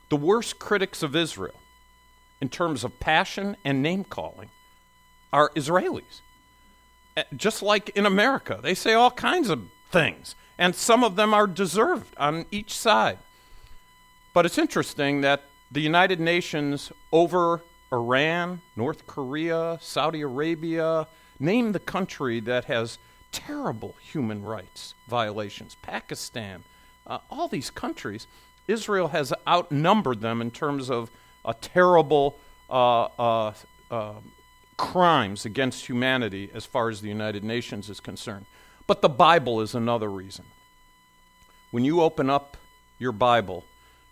The 0.10 0.16
worst 0.16 0.58
critics 0.58 1.04
of 1.04 1.16
Israel, 1.16 1.60
in 2.42 2.50
terms 2.50 2.84
of 2.84 3.00
passion 3.00 3.58
and 3.64 3.84
name 3.84 4.04
calling, 4.04 4.50
are 5.32 5.52
Israelis. 5.56 6.22
Uh, 7.16 7.24
just 7.36 7.62
like 7.62 7.90
in 7.90 8.06
America, 8.06 8.60
they 8.62 8.74
say 8.74 8.94
all 8.94 9.12
kinds 9.12 9.50
of 9.50 9.62
things, 9.92 10.34
and 10.58 10.74
some 10.74 11.04
of 11.04 11.16
them 11.16 11.34
are 11.34 11.46
deserved 11.46 12.16
on 12.18 12.46
each 12.52 12.74
side. 12.74 13.20
But 14.34 14.46
it's 14.46 14.58
interesting 14.58 15.22
that 15.22 15.44
the 15.72 15.82
United 15.82 16.20
Nations 16.20 16.92
over 17.12 17.62
Iran, 17.92 18.62
North 18.76 19.06
Korea, 19.06 19.78
Saudi 19.82 20.22
Arabia, 20.22 21.08
name 21.40 21.72
the 21.74 21.80
country 21.80 22.40
that 22.42 22.66
has 22.66 22.98
terrible 23.32 23.96
human 24.02 24.44
rights 24.44 24.94
violations, 25.08 25.76
Pakistan, 25.82 26.64
uh, 27.08 27.20
all 27.30 27.48
these 27.48 27.70
countries, 27.70 28.28
Israel 28.68 29.10
has 29.10 29.34
outnumbered 29.48 30.22
them 30.22 30.42
in 30.42 30.52
terms 30.52 30.90
of 30.90 31.10
a 31.44 31.54
terrible 31.54 32.38
uh, 32.70 33.04
uh, 33.04 33.54
uh, 33.90 34.14
crimes 34.78 35.46
against 35.46 35.88
humanity 35.88 36.50
as 36.54 36.66
far 36.66 36.90
as 36.90 37.02
the 37.02 37.10
United 37.10 37.44
Nations 37.44 37.90
is 37.90 38.00
concerned. 38.00 38.46
But 38.88 39.02
the 39.02 39.10
Bible 39.10 39.62
is 39.62 39.76
another 39.76 40.10
reason. 40.10 40.46
When 41.72 41.84
you 41.84 42.02
open 42.02 42.30
up 42.30 42.58
your 42.98 43.12
Bible, 43.12 43.64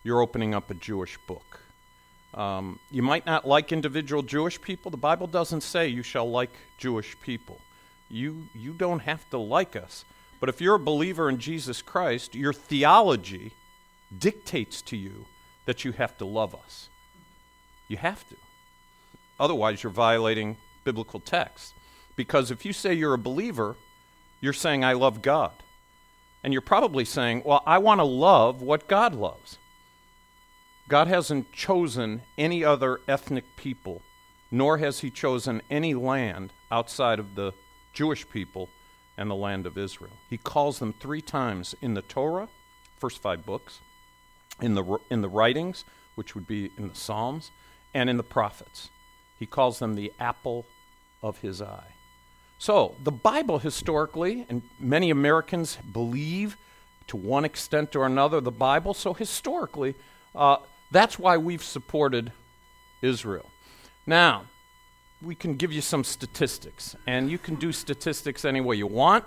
you're 0.04 0.22
opening 0.22 0.54
up 0.54 0.70
a 0.70 0.74
Jewish 0.74 1.18
book. 1.28 1.60
Um, 2.34 2.80
you 2.92 3.02
might 3.02 3.26
not 3.26 3.48
like 3.48 3.72
individual 3.72 4.22
Jewish 4.22 4.62
people. 4.62 4.92
The 4.92 4.98
Bible 4.98 5.28
doesn't 5.28 5.62
say 5.62 5.88
you 5.88 6.04
shall 6.04 6.30
like 6.30 6.52
Jewish 6.78 7.20
people. 7.22 7.60
You, 8.10 8.48
you 8.54 8.74
don't 8.74 9.00
have 9.00 9.30
to 9.32 9.38
like 9.38 9.76
us. 9.76 10.06
But 10.40 10.50
if 10.50 10.62
you're 10.62 10.76
a 10.76 10.80
believer 10.80 11.30
in 11.30 11.40
Jesus 11.40 11.82
Christ, 11.82 12.36
your 12.36 12.54
theology 12.54 13.52
dictates 14.18 14.82
to 14.84 14.98
you 14.98 15.26
that 15.66 15.84
you 15.84 15.92
have 15.94 16.18
to 16.20 16.26
love 16.26 16.56
us. 16.56 16.90
You 17.88 17.98
have 17.98 18.28
to. 18.30 18.36
Otherwise, 19.40 19.84
you're 19.84 19.92
violating 19.92 20.58
biblical 20.84 21.20
text. 21.20 21.74
Because 22.16 22.52
if 22.52 22.66
you 22.66 22.74
say 22.74 22.94
you're 22.94 23.14
a 23.14 23.20
believer, 23.20 23.76
you're 24.42 24.54
saying, 24.54 24.84
I 24.84 24.94
love 24.94 25.22
God. 25.22 25.52
And 26.44 26.54
you're 26.54 26.62
probably 26.62 27.06
saying, 27.06 27.44
Well, 27.46 27.62
I 27.66 27.78
want 27.80 28.00
to 28.00 28.06
love 28.06 28.62
what 28.62 28.88
God 28.88 29.14
loves. 29.14 29.58
God 30.88 31.08
hasn't 31.08 31.52
chosen 31.52 32.22
any 32.38 32.64
other 32.64 33.02
ethnic 33.08 33.44
people, 33.58 34.02
nor 34.50 34.78
has 34.78 35.00
He 35.00 35.10
chosen 35.10 35.62
any 35.70 35.94
land 35.94 36.54
outside 36.72 37.20
of 37.20 37.36
the 37.36 37.54
Jewish 37.94 38.30
people 38.30 38.70
and 39.18 39.30
the 39.30 39.36
land 39.36 39.66
of 39.66 39.78
Israel. 39.78 40.18
He 40.30 40.38
calls 40.38 40.80
them 40.80 40.94
three 40.94 41.22
times 41.22 41.76
in 41.82 41.94
the 41.94 42.02
Torah, 42.02 42.50
first 42.98 43.22
five 43.22 43.46
books, 43.46 43.80
in 44.62 44.76
the, 44.76 44.98
in 45.10 45.22
the 45.22 45.30
writings, 45.30 45.86
which 46.16 46.36
would 46.36 46.48
be 46.48 46.72
in 46.78 46.88
the 46.90 46.96
Psalms, 46.96 47.52
and 47.94 48.10
in 48.10 48.18
the 48.18 48.24
prophets. 48.24 48.90
He 49.40 49.46
calls 49.46 49.80
them 49.80 49.96
the 49.96 50.12
apple 50.20 50.66
of 51.22 51.40
his 51.40 51.62
eye. 51.62 51.94
So, 52.60 52.96
the 53.04 53.12
Bible 53.12 53.60
historically, 53.60 54.46
and 54.50 54.62
many 54.80 55.10
Americans 55.10 55.78
believe 55.94 56.58
to 57.08 57.18
one 57.18 57.46
extent 57.46 57.96
or 57.96 58.06
another 58.06 58.42
the 58.42 58.52
Bible, 58.52 58.94
so 58.94 59.14
historically, 59.14 59.96
Uh, 60.36 60.58
that's 60.92 61.18
why 61.18 61.38
we've 61.38 61.64
supported 61.64 62.32
Israel. 63.02 63.50
Now, 64.06 64.46
we 65.22 65.36
can 65.36 65.56
give 65.56 65.72
you 65.72 65.82
some 65.82 66.04
statistics, 66.04 66.96
and 67.08 67.30
you 67.30 67.38
can 67.38 67.56
do 67.56 67.72
statistics 67.72 68.46
any 68.46 68.62
way 68.62 68.76
you 68.76 68.88
want, 68.88 69.26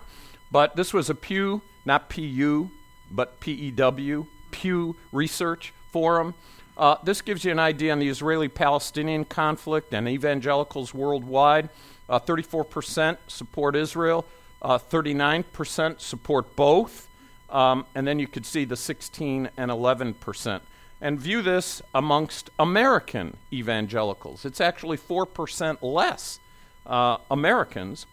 but 0.50 0.76
this 0.76 0.94
was 0.94 1.10
a 1.10 1.14
Pew, 1.14 1.62
not 1.84 2.08
PU, 2.08 2.70
but 3.10 3.40
PEW, 3.40 4.26
Pew 4.50 4.96
Research 5.12 5.72
Forum. 5.90 6.34
Uh, 6.76 6.96
this 7.02 7.20
gives 7.20 7.44
you 7.44 7.50
an 7.50 7.58
idea 7.58 7.92
on 7.92 7.98
the 7.98 8.08
Israeli 8.08 8.48
Palestinian 8.48 9.24
conflict 9.24 9.92
and 9.92 10.08
evangelicals 10.08 10.94
worldwide. 10.94 11.68
Uh, 12.08 12.18
34% 12.18 13.18
support 13.26 13.76
Israel, 13.76 14.24
uh, 14.62 14.78
39% 14.78 16.00
support 16.00 16.56
both, 16.56 17.08
um, 17.50 17.84
and 17.94 18.06
then 18.06 18.18
you 18.18 18.26
could 18.26 18.46
see 18.46 18.64
the 18.64 18.76
16 18.76 19.50
and 19.56 19.70
11% 19.70 20.60
and 21.00 21.18
view 21.18 21.42
this 21.42 21.80
amongst 21.94 22.50
American 22.58 23.36
evangelicals. 23.52 24.44
It's 24.44 24.60
actually 24.60 24.98
4% 24.98 25.78
less 25.82 26.38
uh, 26.86 27.18
Americans 27.30 28.06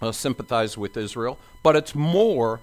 uh, 0.00 0.12
sympathize 0.12 0.78
with 0.78 0.96
Israel, 0.96 1.38
but 1.62 1.76
it's 1.76 1.94
more 1.94 2.60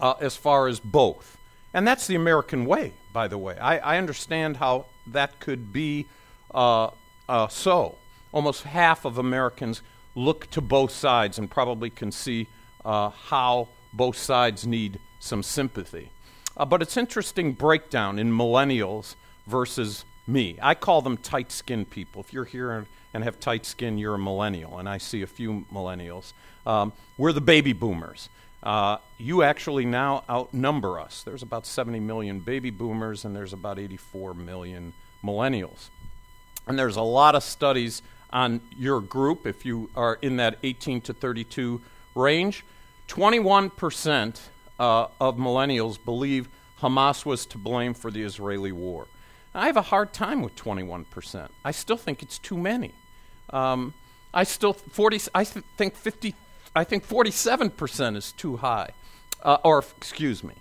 uh, 0.00 0.14
as 0.20 0.36
far 0.36 0.68
as 0.68 0.80
both. 0.80 1.38
And 1.74 1.86
that's 1.86 2.06
the 2.06 2.16
American 2.16 2.66
way, 2.66 2.92
by 3.12 3.28
the 3.28 3.38
way. 3.38 3.56
I, 3.58 3.78
I 3.78 3.98
understand 3.98 4.58
how 4.58 4.86
that 5.06 5.40
could 5.40 5.72
be 5.72 6.06
uh, 6.54 6.90
uh, 7.28 7.48
so. 7.48 7.96
Almost 8.32 8.64
half 8.64 9.04
of 9.04 9.18
Americans 9.18 9.82
look 10.14 10.50
to 10.50 10.60
both 10.60 10.90
sides 10.90 11.38
and 11.38 11.50
probably 11.50 11.90
can 11.90 12.12
see 12.12 12.48
uh, 12.84 13.10
how 13.10 13.68
both 13.92 14.16
sides 14.16 14.66
need 14.66 14.98
some 15.20 15.42
sympathy. 15.42 16.10
Uh, 16.56 16.64
but 16.64 16.82
it's 16.82 16.96
interesting 16.96 17.52
breakdown 17.52 18.18
in 18.18 18.30
millennials 18.30 19.14
versus 19.46 20.04
me. 20.26 20.58
I 20.60 20.74
call 20.74 21.02
them 21.02 21.16
tight 21.16 21.50
skinned 21.50 21.90
people. 21.90 22.20
If 22.20 22.32
you're 22.32 22.44
here 22.44 22.86
and 23.14 23.24
have 23.24 23.40
tight 23.40 23.66
skin, 23.66 23.98
you're 23.98 24.14
a 24.14 24.18
millennial, 24.18 24.78
and 24.78 24.88
I 24.88 24.98
see 24.98 25.22
a 25.22 25.26
few 25.26 25.64
millennials. 25.72 26.32
Um, 26.66 26.92
we're 27.18 27.32
the 27.32 27.40
baby 27.40 27.72
boomers. 27.72 28.28
Uh, 28.62 28.98
you 29.18 29.42
actually 29.42 29.84
now 29.84 30.22
outnumber 30.30 31.00
us. 31.00 31.22
There's 31.24 31.42
about 31.42 31.66
70 31.66 31.98
million 32.00 32.40
baby 32.40 32.70
boomers, 32.70 33.24
and 33.24 33.34
there's 33.34 33.52
about 33.52 33.78
84 33.78 34.34
million 34.34 34.92
millennials. 35.24 35.88
And 36.66 36.78
there's 36.78 36.96
a 36.96 37.02
lot 37.02 37.34
of 37.34 37.42
studies 37.42 38.02
on 38.32 38.60
your 38.78 39.00
group 39.00 39.46
if 39.46 39.66
you 39.66 39.90
are 39.96 40.18
in 40.22 40.36
that 40.36 40.58
18 40.62 41.00
to 41.02 41.12
32 41.12 41.80
range. 42.14 42.64
21% 43.08 44.40
uh, 44.78 45.08
of 45.20 45.36
millennials 45.36 46.02
believe 46.02 46.48
Hamas 46.80 47.24
was 47.24 47.46
to 47.46 47.58
blame 47.58 47.94
for 47.94 48.10
the 48.10 48.22
Israeli 48.22 48.72
war. 48.72 49.06
I 49.54 49.66
have 49.66 49.76
a 49.76 49.82
hard 49.82 50.12
time 50.12 50.42
with 50.42 50.56
21%. 50.56 51.48
I 51.64 51.70
still 51.70 51.96
think 51.96 52.22
it's 52.22 52.38
too 52.38 52.56
many. 52.56 52.92
Um, 53.50 53.94
I 54.34 54.44
still 54.44 54.72
40. 54.72 55.20
I 55.34 55.44
th- 55.44 55.64
think 55.76 55.94
50. 55.94 56.34
I 56.74 56.84
think 56.84 57.06
47% 57.06 58.16
is 58.16 58.32
too 58.32 58.56
high, 58.56 58.90
uh, 59.42 59.58
or 59.62 59.84
excuse 59.98 60.42
me. 60.42 60.54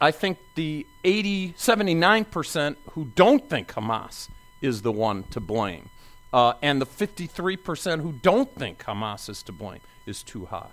I 0.00 0.10
think 0.10 0.38
the 0.56 0.84
80, 1.04 1.52
79% 1.52 2.76
who 2.90 3.04
don't 3.14 3.48
think 3.48 3.72
Hamas 3.72 4.28
is 4.60 4.82
the 4.82 4.92
one 4.92 5.22
to 5.30 5.40
blame, 5.40 5.88
uh, 6.32 6.54
and 6.60 6.82
the 6.82 6.86
53% 6.86 8.02
who 8.02 8.12
don't 8.12 8.52
think 8.56 8.84
Hamas 8.84 9.30
is 9.30 9.44
to 9.44 9.52
blame 9.52 9.80
is 10.06 10.24
too 10.24 10.46
high 10.46 10.72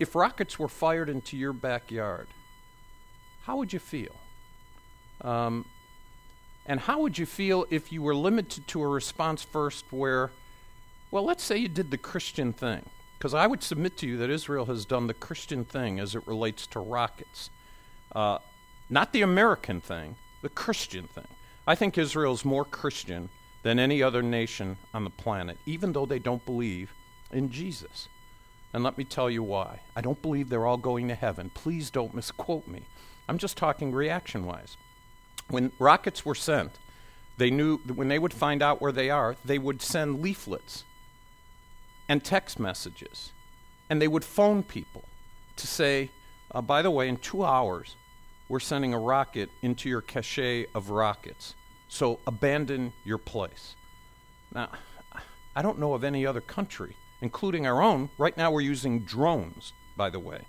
if 0.00 0.14
rockets 0.14 0.58
were 0.58 0.68
fired 0.68 1.10
into 1.10 1.36
your 1.36 1.52
backyard, 1.52 2.26
how 3.42 3.58
would 3.58 3.72
you 3.72 3.78
feel? 3.78 4.16
Um, 5.20 5.66
and 6.64 6.80
how 6.80 7.00
would 7.02 7.18
you 7.18 7.26
feel 7.26 7.66
if 7.70 7.92
you 7.92 8.02
were 8.02 8.14
limited 8.14 8.66
to 8.68 8.82
a 8.82 8.88
response 8.88 9.42
first 9.42 9.84
where, 9.90 10.30
well, 11.10 11.24
let's 11.24 11.44
say 11.44 11.58
you 11.58 11.68
did 11.68 11.90
the 11.90 11.98
Christian 11.98 12.52
thing? 12.52 12.82
Because 13.18 13.34
I 13.34 13.46
would 13.46 13.62
submit 13.62 13.98
to 13.98 14.06
you 14.06 14.16
that 14.16 14.30
Israel 14.30 14.64
has 14.66 14.86
done 14.86 15.06
the 15.06 15.14
Christian 15.14 15.64
thing 15.64 16.00
as 16.00 16.14
it 16.14 16.26
relates 16.26 16.66
to 16.68 16.80
rockets. 16.80 17.50
Uh, 18.14 18.38
not 18.88 19.12
the 19.12 19.20
American 19.20 19.82
thing, 19.82 20.16
the 20.40 20.48
Christian 20.48 21.06
thing. 21.08 21.28
I 21.66 21.74
think 21.74 21.98
Israel 21.98 22.32
is 22.32 22.44
more 22.44 22.64
Christian 22.64 23.28
than 23.62 23.78
any 23.78 24.02
other 24.02 24.22
nation 24.22 24.78
on 24.94 25.04
the 25.04 25.10
planet, 25.10 25.58
even 25.66 25.92
though 25.92 26.06
they 26.06 26.18
don't 26.18 26.44
believe 26.46 26.94
in 27.30 27.50
Jesus. 27.50 28.08
And 28.72 28.84
let 28.84 28.96
me 28.96 29.04
tell 29.04 29.28
you 29.30 29.42
why. 29.42 29.80
I 29.96 30.00
don't 30.00 30.22
believe 30.22 30.48
they're 30.48 30.66
all 30.66 30.76
going 30.76 31.08
to 31.08 31.14
heaven. 31.14 31.50
Please 31.54 31.90
don't 31.90 32.14
misquote 32.14 32.68
me. 32.68 32.82
I'm 33.28 33.38
just 33.38 33.56
talking 33.56 33.92
reaction 33.92 34.46
wise. 34.46 34.76
When 35.48 35.72
rockets 35.78 36.24
were 36.24 36.34
sent, 36.34 36.72
they 37.36 37.50
knew 37.50 37.78
when 37.78 38.08
they 38.08 38.18
would 38.18 38.32
find 38.32 38.62
out 38.62 38.80
where 38.80 38.92
they 38.92 39.10
are, 39.10 39.36
they 39.44 39.58
would 39.58 39.82
send 39.82 40.20
leaflets 40.20 40.84
and 42.08 42.22
text 42.22 42.58
messages. 42.58 43.32
And 43.88 44.00
they 44.00 44.08
would 44.08 44.24
phone 44.24 44.62
people 44.62 45.04
to 45.56 45.66
say, 45.66 46.10
uh, 46.52 46.62
by 46.62 46.82
the 46.82 46.90
way, 46.90 47.08
in 47.08 47.16
two 47.16 47.44
hours, 47.44 47.96
we're 48.48 48.60
sending 48.60 48.94
a 48.94 48.98
rocket 48.98 49.50
into 49.62 49.88
your 49.88 50.00
cache 50.00 50.66
of 50.74 50.90
rockets. 50.90 51.54
So 51.88 52.20
abandon 52.26 52.92
your 53.04 53.18
place. 53.18 53.74
Now, 54.54 54.70
I 55.56 55.62
don't 55.62 55.78
know 55.78 55.94
of 55.94 56.04
any 56.04 56.24
other 56.24 56.40
country 56.40 56.94
including 57.20 57.66
our 57.66 57.82
own. 57.82 58.10
Right 58.18 58.36
now, 58.36 58.50
we're 58.50 58.60
using 58.60 59.00
drones, 59.00 59.72
by 59.96 60.10
the 60.10 60.18
way. 60.18 60.42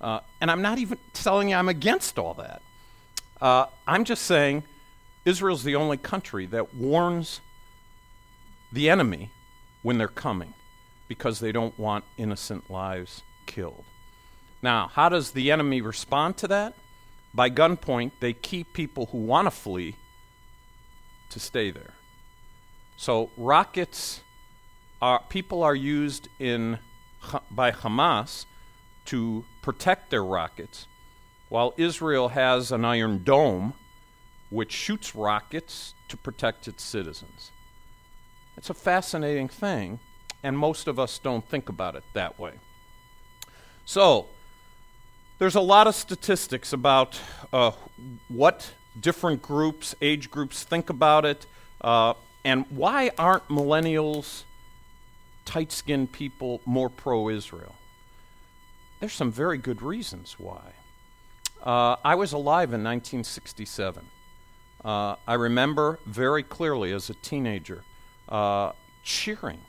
Uh, 0.00 0.20
and 0.40 0.50
I'm 0.50 0.62
not 0.62 0.78
even 0.78 0.98
telling 1.12 1.50
you 1.50 1.56
I'm 1.56 1.68
against 1.68 2.18
all 2.18 2.34
that. 2.34 2.62
Uh, 3.40 3.66
I'm 3.86 4.04
just 4.04 4.22
saying 4.22 4.64
Israel's 5.24 5.64
the 5.64 5.76
only 5.76 5.96
country 5.96 6.46
that 6.46 6.74
warns 6.74 7.40
the 8.72 8.90
enemy 8.90 9.30
when 9.82 9.98
they're 9.98 10.08
coming 10.08 10.54
because 11.08 11.40
they 11.40 11.52
don't 11.52 11.78
want 11.78 12.04
innocent 12.16 12.70
lives 12.70 13.22
killed. 13.46 13.84
Now, 14.62 14.88
how 14.88 15.08
does 15.08 15.30
the 15.30 15.50
enemy 15.50 15.80
respond 15.80 16.36
to 16.38 16.48
that? 16.48 16.74
By 17.32 17.50
gunpoint, 17.50 18.12
they 18.20 18.32
keep 18.32 18.72
people 18.72 19.06
who 19.06 19.18
want 19.18 19.46
to 19.46 19.50
flee 19.50 19.96
to 21.30 21.38
stay 21.38 21.70
there. 21.70 21.94
So, 22.96 23.30
rockets 23.36 24.22
are, 25.06 25.22
people 25.28 25.62
are 25.62 25.74
used 25.74 26.28
in, 26.40 26.80
by 27.48 27.70
Hamas 27.70 28.44
to 29.04 29.44
protect 29.62 30.10
their 30.10 30.24
rockets, 30.24 30.88
while 31.48 31.72
Israel 31.76 32.30
has 32.30 32.72
an 32.72 32.84
iron 32.84 33.22
dome 33.22 33.74
which 34.50 34.72
shoots 34.72 35.14
rockets 35.14 35.94
to 36.08 36.16
protect 36.16 36.66
its 36.66 36.82
citizens. 36.82 37.52
It's 38.56 38.68
a 38.68 38.74
fascinating 38.74 39.48
thing, 39.48 40.00
and 40.42 40.58
most 40.58 40.88
of 40.88 40.98
us 40.98 41.20
don't 41.20 41.48
think 41.48 41.68
about 41.68 41.94
it 41.94 42.02
that 42.14 42.36
way. 42.36 42.54
So, 43.84 44.26
there's 45.38 45.54
a 45.54 45.60
lot 45.60 45.86
of 45.86 45.94
statistics 45.94 46.72
about 46.72 47.20
uh, 47.52 47.70
what 48.26 48.72
different 49.00 49.40
groups, 49.40 49.94
age 50.02 50.32
groups, 50.32 50.64
think 50.64 50.90
about 50.90 51.24
it, 51.24 51.46
uh, 51.80 52.14
and 52.44 52.64
why 52.70 53.12
aren't 53.16 53.46
millennials 53.48 54.42
tight 55.46 55.72
skinned 55.72 56.12
people 56.12 56.60
more 56.66 56.90
pro 56.90 57.30
Israel? 57.30 57.74
There's 59.00 59.14
some 59.14 59.32
very 59.32 59.56
good 59.56 59.80
reasons 59.80 60.36
why. 60.38 60.72
Uh, 61.62 61.96
I 62.04 62.14
was 62.14 62.32
alive 62.32 62.68
in 62.74 62.84
1967. 62.84 64.04
Uh, 64.84 65.16
I 65.26 65.34
remember 65.34 65.98
very 66.06 66.42
clearly 66.42 66.92
as 66.92 67.08
a 67.08 67.14
teenager 67.14 67.82
uh, 68.28 68.72
cheering 69.02 69.60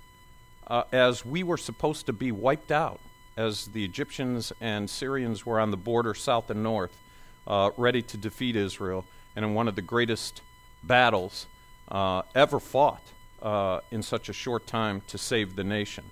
uh, 0.68 0.84
as 0.92 1.26
we 1.26 1.44
were 1.44 1.58
supposed 1.58 2.06
to 2.08 2.13
be 2.13 2.32
wiped 2.32 2.72
out, 2.72 3.00
as 3.36 3.68
the 3.68 3.84
Egyptians 3.84 4.52
and 4.60 4.90
Syrians 4.90 5.46
were 5.46 5.60
on 5.60 5.72
the 5.72 5.78
border, 5.78 6.13
south 6.13 6.50
and 6.50 6.62
north, 6.62 6.96
uh, 7.48 7.72
ready 7.78 8.02
to 8.02 8.18
defeat 8.18 8.56
Israel, 8.56 9.06
and 9.36 9.46
in 9.46 9.54
one 9.54 9.68
of 9.68 9.76
the 9.76 9.82
greatest 9.82 10.42
battles 10.84 11.48
uh, 11.90 12.22
ever 12.36 12.60
fought 12.60 13.04
uh, 13.41 13.80
in 13.91 14.02
such 14.02 14.30
a 14.30 14.34
short 14.34 14.67
time 14.67 15.02
to 15.08 15.17
save 15.17 15.56
the 15.56 15.63
nation. 15.63 16.06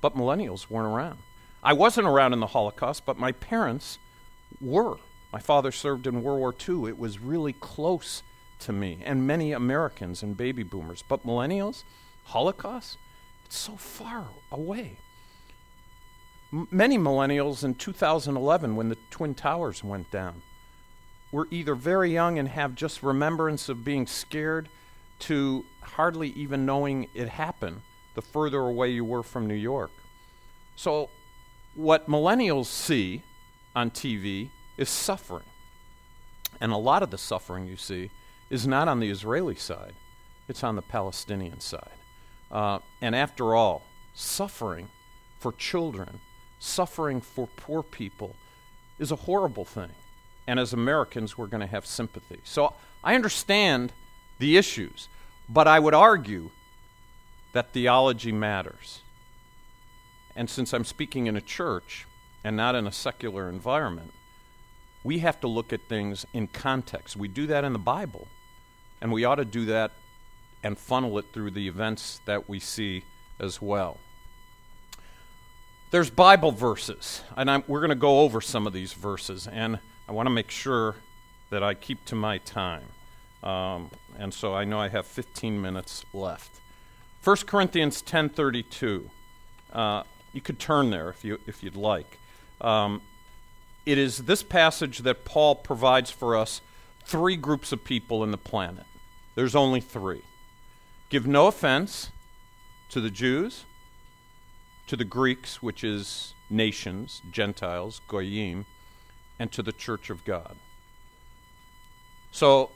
But 0.00 0.16
millennials 0.16 0.70
weren't 0.70 0.92
around. 0.92 1.18
I 1.62 1.72
wasn't 1.72 2.08
around 2.08 2.32
in 2.32 2.40
the 2.40 2.48
Holocaust, 2.48 3.04
but 3.06 3.18
my 3.18 3.32
parents 3.32 3.98
were. 4.60 4.96
My 5.32 5.38
father 5.38 5.70
served 5.70 6.06
in 6.06 6.22
World 6.22 6.40
War 6.40 6.54
II. 6.68 6.88
It 6.88 6.98
was 6.98 7.20
really 7.20 7.52
close 7.52 8.22
to 8.60 8.72
me, 8.72 8.98
and 9.04 9.26
many 9.26 9.52
Americans 9.52 10.22
and 10.22 10.36
baby 10.36 10.62
boomers. 10.62 11.02
But 11.08 11.24
millennials, 11.24 11.84
Holocaust, 12.24 12.98
it's 13.44 13.56
so 13.56 13.76
far 13.76 14.26
away. 14.50 14.96
M- 16.52 16.68
many 16.70 16.98
millennials 16.98 17.64
in 17.64 17.74
2011, 17.74 18.76
when 18.76 18.88
the 18.88 18.98
Twin 19.10 19.34
Towers 19.34 19.82
went 19.82 20.10
down, 20.10 20.42
were 21.30 21.48
either 21.50 21.74
very 21.74 22.12
young 22.12 22.38
and 22.38 22.48
have 22.48 22.74
just 22.74 23.02
remembrance 23.02 23.68
of 23.68 23.84
being 23.84 24.06
scared 24.06 24.68
to 25.22 25.64
hardly 25.80 26.30
even 26.30 26.66
knowing 26.66 27.08
it 27.14 27.28
happened 27.28 27.80
the 28.14 28.22
further 28.22 28.60
away 28.60 28.90
you 28.90 29.04
were 29.04 29.22
from 29.22 29.46
New 29.46 29.54
York. 29.54 29.90
So, 30.76 31.08
what 31.74 32.08
millennials 32.08 32.66
see 32.66 33.22
on 33.74 33.90
TV 33.90 34.50
is 34.76 34.88
suffering. 34.88 35.44
And 36.60 36.72
a 36.72 36.76
lot 36.76 37.02
of 37.02 37.10
the 37.10 37.18
suffering 37.18 37.66
you 37.66 37.76
see 37.76 38.10
is 38.50 38.66
not 38.66 38.88
on 38.88 39.00
the 39.00 39.10
Israeli 39.10 39.54
side, 39.54 39.94
it's 40.48 40.62
on 40.62 40.76
the 40.76 40.82
Palestinian 40.82 41.60
side. 41.60 41.98
Uh, 42.50 42.80
and 43.00 43.16
after 43.16 43.54
all, 43.54 43.82
suffering 44.14 44.88
for 45.38 45.52
children, 45.52 46.20
suffering 46.58 47.20
for 47.20 47.48
poor 47.56 47.82
people, 47.82 48.36
is 48.98 49.10
a 49.10 49.16
horrible 49.16 49.64
thing. 49.64 49.90
And 50.46 50.60
as 50.60 50.72
Americans, 50.72 51.38
we're 51.38 51.46
going 51.46 51.62
to 51.62 51.66
have 51.66 51.86
sympathy. 51.86 52.40
So 52.44 52.74
I 53.02 53.14
understand 53.14 53.92
the 54.42 54.56
issues, 54.56 55.08
but 55.48 55.68
I 55.68 55.78
would 55.78 55.94
argue 55.94 56.50
that 57.52 57.72
theology 57.72 58.32
matters. 58.32 59.00
And 60.34 60.50
since 60.50 60.74
I'm 60.74 60.84
speaking 60.84 61.28
in 61.28 61.36
a 61.36 61.40
church 61.40 62.06
and 62.42 62.56
not 62.56 62.74
in 62.74 62.84
a 62.88 62.92
secular 62.92 63.48
environment, 63.48 64.12
we 65.04 65.20
have 65.20 65.38
to 65.42 65.46
look 65.46 65.72
at 65.72 65.88
things 65.88 66.26
in 66.32 66.48
context. 66.48 67.16
We 67.16 67.28
do 67.28 67.46
that 67.46 67.62
in 67.62 67.72
the 67.72 67.78
Bible, 67.78 68.26
and 69.00 69.12
we 69.12 69.24
ought 69.24 69.36
to 69.36 69.44
do 69.44 69.64
that 69.66 69.92
and 70.64 70.76
funnel 70.76 71.18
it 71.18 71.26
through 71.32 71.52
the 71.52 71.68
events 71.68 72.20
that 72.24 72.48
we 72.48 72.58
see 72.58 73.04
as 73.38 73.62
well. 73.62 73.98
There's 75.92 76.10
Bible 76.10 76.50
verses, 76.50 77.22
and 77.36 77.48
I'm, 77.48 77.62
we're 77.68 77.80
going 77.80 77.90
to 77.90 77.94
go 77.94 78.20
over 78.22 78.40
some 78.40 78.66
of 78.66 78.72
these 78.72 78.92
verses, 78.92 79.46
and 79.46 79.78
I 80.08 80.12
want 80.12 80.26
to 80.26 80.30
make 80.34 80.50
sure 80.50 80.96
that 81.50 81.62
I 81.62 81.74
keep 81.74 82.04
to 82.06 82.16
my 82.16 82.38
time. 82.38 82.86
Um, 83.42 83.90
and 84.18 84.32
so 84.32 84.54
I 84.54 84.64
know 84.64 84.78
I 84.78 84.88
have 84.88 85.06
15 85.06 85.60
minutes 85.60 86.04
left. 86.12 86.60
1 87.24 87.36
Corinthians 87.46 88.02
10:32. 88.02 89.10
Uh, 89.72 90.02
you 90.32 90.40
could 90.40 90.58
turn 90.58 90.90
there 90.90 91.08
if 91.08 91.24
you 91.24 91.38
if 91.46 91.62
you'd 91.62 91.76
like. 91.76 92.18
Um, 92.60 93.02
it 93.84 93.98
is 93.98 94.18
this 94.18 94.42
passage 94.42 94.98
that 94.98 95.24
Paul 95.24 95.56
provides 95.56 96.10
for 96.10 96.36
us 96.36 96.60
three 97.04 97.36
groups 97.36 97.72
of 97.72 97.84
people 97.84 98.22
in 98.22 98.30
the 98.30 98.38
planet. 98.38 98.86
There's 99.34 99.54
only 99.54 99.80
three. 99.80 100.22
Give 101.10 101.26
no 101.26 101.46
offense 101.46 102.10
to 102.90 103.00
the 103.00 103.10
Jews, 103.10 103.64
to 104.86 104.96
the 104.96 105.04
Greeks, 105.04 105.62
which 105.62 105.82
is 105.82 106.34
nations, 106.48 107.22
Gentiles, 107.30 108.00
Goyim, 108.08 108.66
and 109.38 109.50
to 109.52 109.62
the 109.62 109.72
church 109.72 110.10
of 110.10 110.24
God. 110.24 110.56
So, 112.30 112.70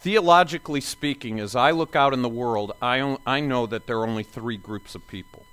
theologically 0.00 0.80
speaking, 0.80 1.40
as 1.40 1.56
I 1.56 1.70
look 1.70 1.96
out 1.96 2.12
in 2.12 2.22
the 2.22 2.28
world, 2.28 2.72
I, 2.80 3.16
I 3.26 3.40
know 3.40 3.66
that 3.66 3.86
there 3.86 3.98
are 3.98 4.06
only 4.06 4.22
three 4.22 4.56
groups 4.56 4.94
of 4.94 5.06
people. 5.08 5.44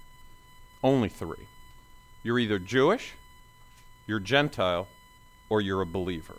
Only 0.84 1.10
three. 1.10 1.48
You're 2.24 2.40
either 2.40 2.60
Jewish, 2.60 3.14
you're 4.08 4.20
Gentile, 4.20 4.88
or 5.50 5.62
you're 5.62 5.82
a 5.82 5.86
believer. 5.86 6.36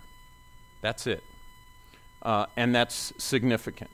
That's 0.80 1.06
it. 1.06 1.22
Uh, 2.22 2.46
and 2.56 2.74
that's 2.74 3.12
significant. 3.18 3.90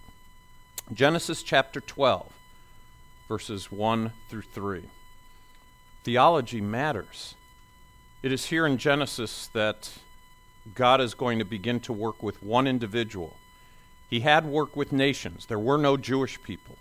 Genesis 0.92 1.42
chapter 1.42 1.80
12, 1.80 2.32
verses 3.28 3.70
1 3.70 4.12
through 4.28 4.42
3. 4.42 4.82
Theology 6.04 6.60
matters. 6.60 7.34
It 8.22 8.32
is 8.32 8.46
here 8.46 8.66
in 8.66 8.78
Genesis 8.78 9.48
that 9.52 9.90
God 10.74 11.00
is 11.00 11.14
going 11.14 11.38
to 11.38 11.44
begin 11.44 11.80
to 11.80 11.92
work 11.92 12.22
with 12.22 12.42
one 12.42 12.66
individual. 12.66 13.36
He 14.12 14.20
had 14.20 14.44
worked 14.44 14.76
with 14.76 14.92
nations. 14.92 15.46
There 15.46 15.58
were 15.58 15.78
no 15.78 15.96
Jewish 15.96 16.42
people. 16.42 16.76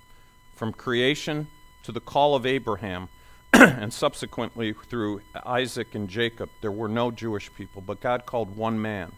From 0.54 0.74
creation 0.74 1.48
to 1.84 1.94
the 1.94 2.02
call 2.02 2.36
of 2.36 2.46
Abraham, 2.46 3.08
and 3.54 3.94
subsequently 3.94 4.74
through 4.74 5.22
Isaac 5.46 5.96
and 5.96 6.10
Jacob, 6.10 6.50
there 6.60 6.74
were 6.74 6.90
no 6.90 7.10
Jewish 7.10 7.50
people, 7.54 7.82
but 7.82 8.02
God 8.02 8.26
called 8.26 8.58
one 8.58 8.82
man. 8.82 9.14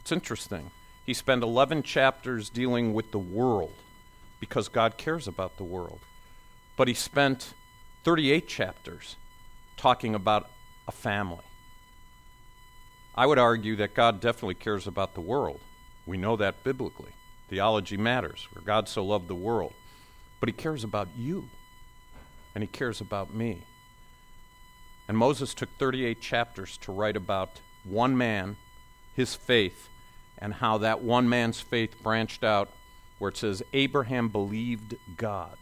It's 0.00 0.12
interesting. 0.12 0.70
He 1.06 1.14
spent 1.14 1.42
11 1.42 1.84
chapters 1.84 2.50
dealing 2.50 2.92
with 2.92 3.12
the 3.12 3.18
world 3.18 3.72
because 4.38 4.68
God 4.68 4.98
cares 4.98 5.26
about 5.26 5.56
the 5.56 5.64
world. 5.64 6.00
But 6.76 6.86
he 6.86 6.92
spent 6.92 7.54
38 8.04 8.46
chapters 8.46 9.16
talking 9.78 10.14
about 10.14 10.50
a 10.86 10.92
family. 10.92 11.46
I 13.14 13.24
would 13.24 13.38
argue 13.38 13.76
that 13.76 13.94
God 13.94 14.20
definitely 14.20 14.56
cares 14.56 14.86
about 14.86 15.14
the 15.14 15.22
world. 15.22 15.60
We 16.04 16.18
know 16.18 16.36
that 16.36 16.62
biblically. 16.62 17.12
Theology 17.52 17.98
matters, 17.98 18.48
where 18.54 18.64
God 18.64 18.88
so 18.88 19.04
loved 19.04 19.28
the 19.28 19.34
world. 19.34 19.74
But 20.40 20.48
he 20.48 20.54
cares 20.54 20.84
about 20.84 21.08
you 21.14 21.50
and 22.54 22.64
he 22.64 22.66
cares 22.66 23.02
about 23.02 23.34
me. 23.34 23.64
And 25.06 25.18
Moses 25.18 25.52
took 25.52 25.68
38 25.78 26.18
chapters 26.22 26.78
to 26.78 26.92
write 26.92 27.14
about 27.14 27.60
one 27.84 28.16
man, 28.16 28.56
his 29.14 29.34
faith, 29.34 29.90
and 30.38 30.54
how 30.54 30.78
that 30.78 31.02
one 31.02 31.28
man's 31.28 31.60
faith 31.60 32.02
branched 32.02 32.42
out, 32.42 32.70
where 33.18 33.28
it 33.28 33.36
says, 33.36 33.62
Abraham 33.74 34.30
believed 34.30 34.96
God. 35.18 35.58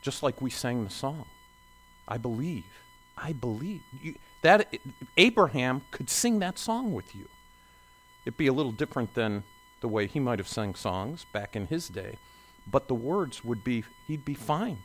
Just 0.00 0.22
like 0.22 0.40
we 0.40 0.50
sang 0.50 0.84
the 0.84 0.90
song. 0.90 1.24
I 2.06 2.18
believe. 2.18 2.66
I 3.18 3.32
believe. 3.32 3.82
You, 4.00 4.14
that 4.42 4.72
Abraham 5.16 5.82
could 5.90 6.08
sing 6.08 6.38
that 6.38 6.56
song 6.56 6.94
with 6.94 7.16
you. 7.16 7.26
It'd 8.24 8.36
be 8.36 8.46
a 8.46 8.52
little 8.52 8.70
different 8.70 9.12
than 9.14 9.42
the 9.80 9.88
way 9.88 10.06
he 10.06 10.20
might 10.20 10.38
have 10.38 10.48
sung 10.48 10.74
songs 10.74 11.26
back 11.32 11.54
in 11.54 11.66
his 11.66 11.88
day, 11.88 12.18
but 12.66 12.88
the 12.88 12.94
words 12.94 13.44
would 13.44 13.62
be 13.62 13.84
he'd 14.06 14.24
be 14.24 14.34
fine 14.34 14.78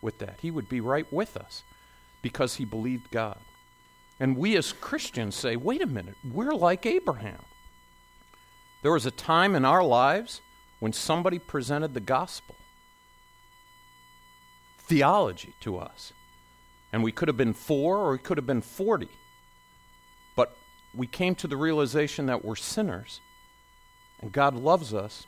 with 0.00 0.18
that. 0.18 0.38
He 0.40 0.50
would 0.50 0.68
be 0.68 0.80
right 0.80 1.10
with 1.12 1.36
us 1.36 1.62
because 2.22 2.56
he 2.56 2.64
believed 2.64 3.10
God. 3.10 3.38
And 4.18 4.36
we 4.36 4.56
as 4.56 4.72
Christians 4.72 5.34
say, 5.34 5.56
wait 5.56 5.82
a 5.82 5.86
minute, 5.86 6.16
we're 6.32 6.54
like 6.54 6.86
Abraham. 6.86 7.42
There 8.82 8.92
was 8.92 9.06
a 9.06 9.10
time 9.10 9.54
in 9.54 9.64
our 9.64 9.82
lives 9.82 10.40
when 10.78 10.92
somebody 10.92 11.38
presented 11.38 11.94
the 11.94 12.00
gospel, 12.00 12.54
theology 14.78 15.54
to 15.60 15.78
us. 15.78 16.12
And 16.92 17.02
we 17.02 17.12
could 17.12 17.28
have 17.28 17.36
been 17.36 17.52
four 17.52 17.98
or 17.98 18.12
we 18.12 18.18
could 18.18 18.38
have 18.38 18.46
been 18.46 18.62
40. 18.62 19.08
But 20.36 20.56
we 20.94 21.06
came 21.06 21.34
to 21.36 21.48
the 21.48 21.56
realization 21.56 22.26
that 22.26 22.44
we're 22.44 22.56
sinners 22.56 23.20
and 24.20 24.32
God 24.32 24.54
loves 24.54 24.94
us, 24.94 25.26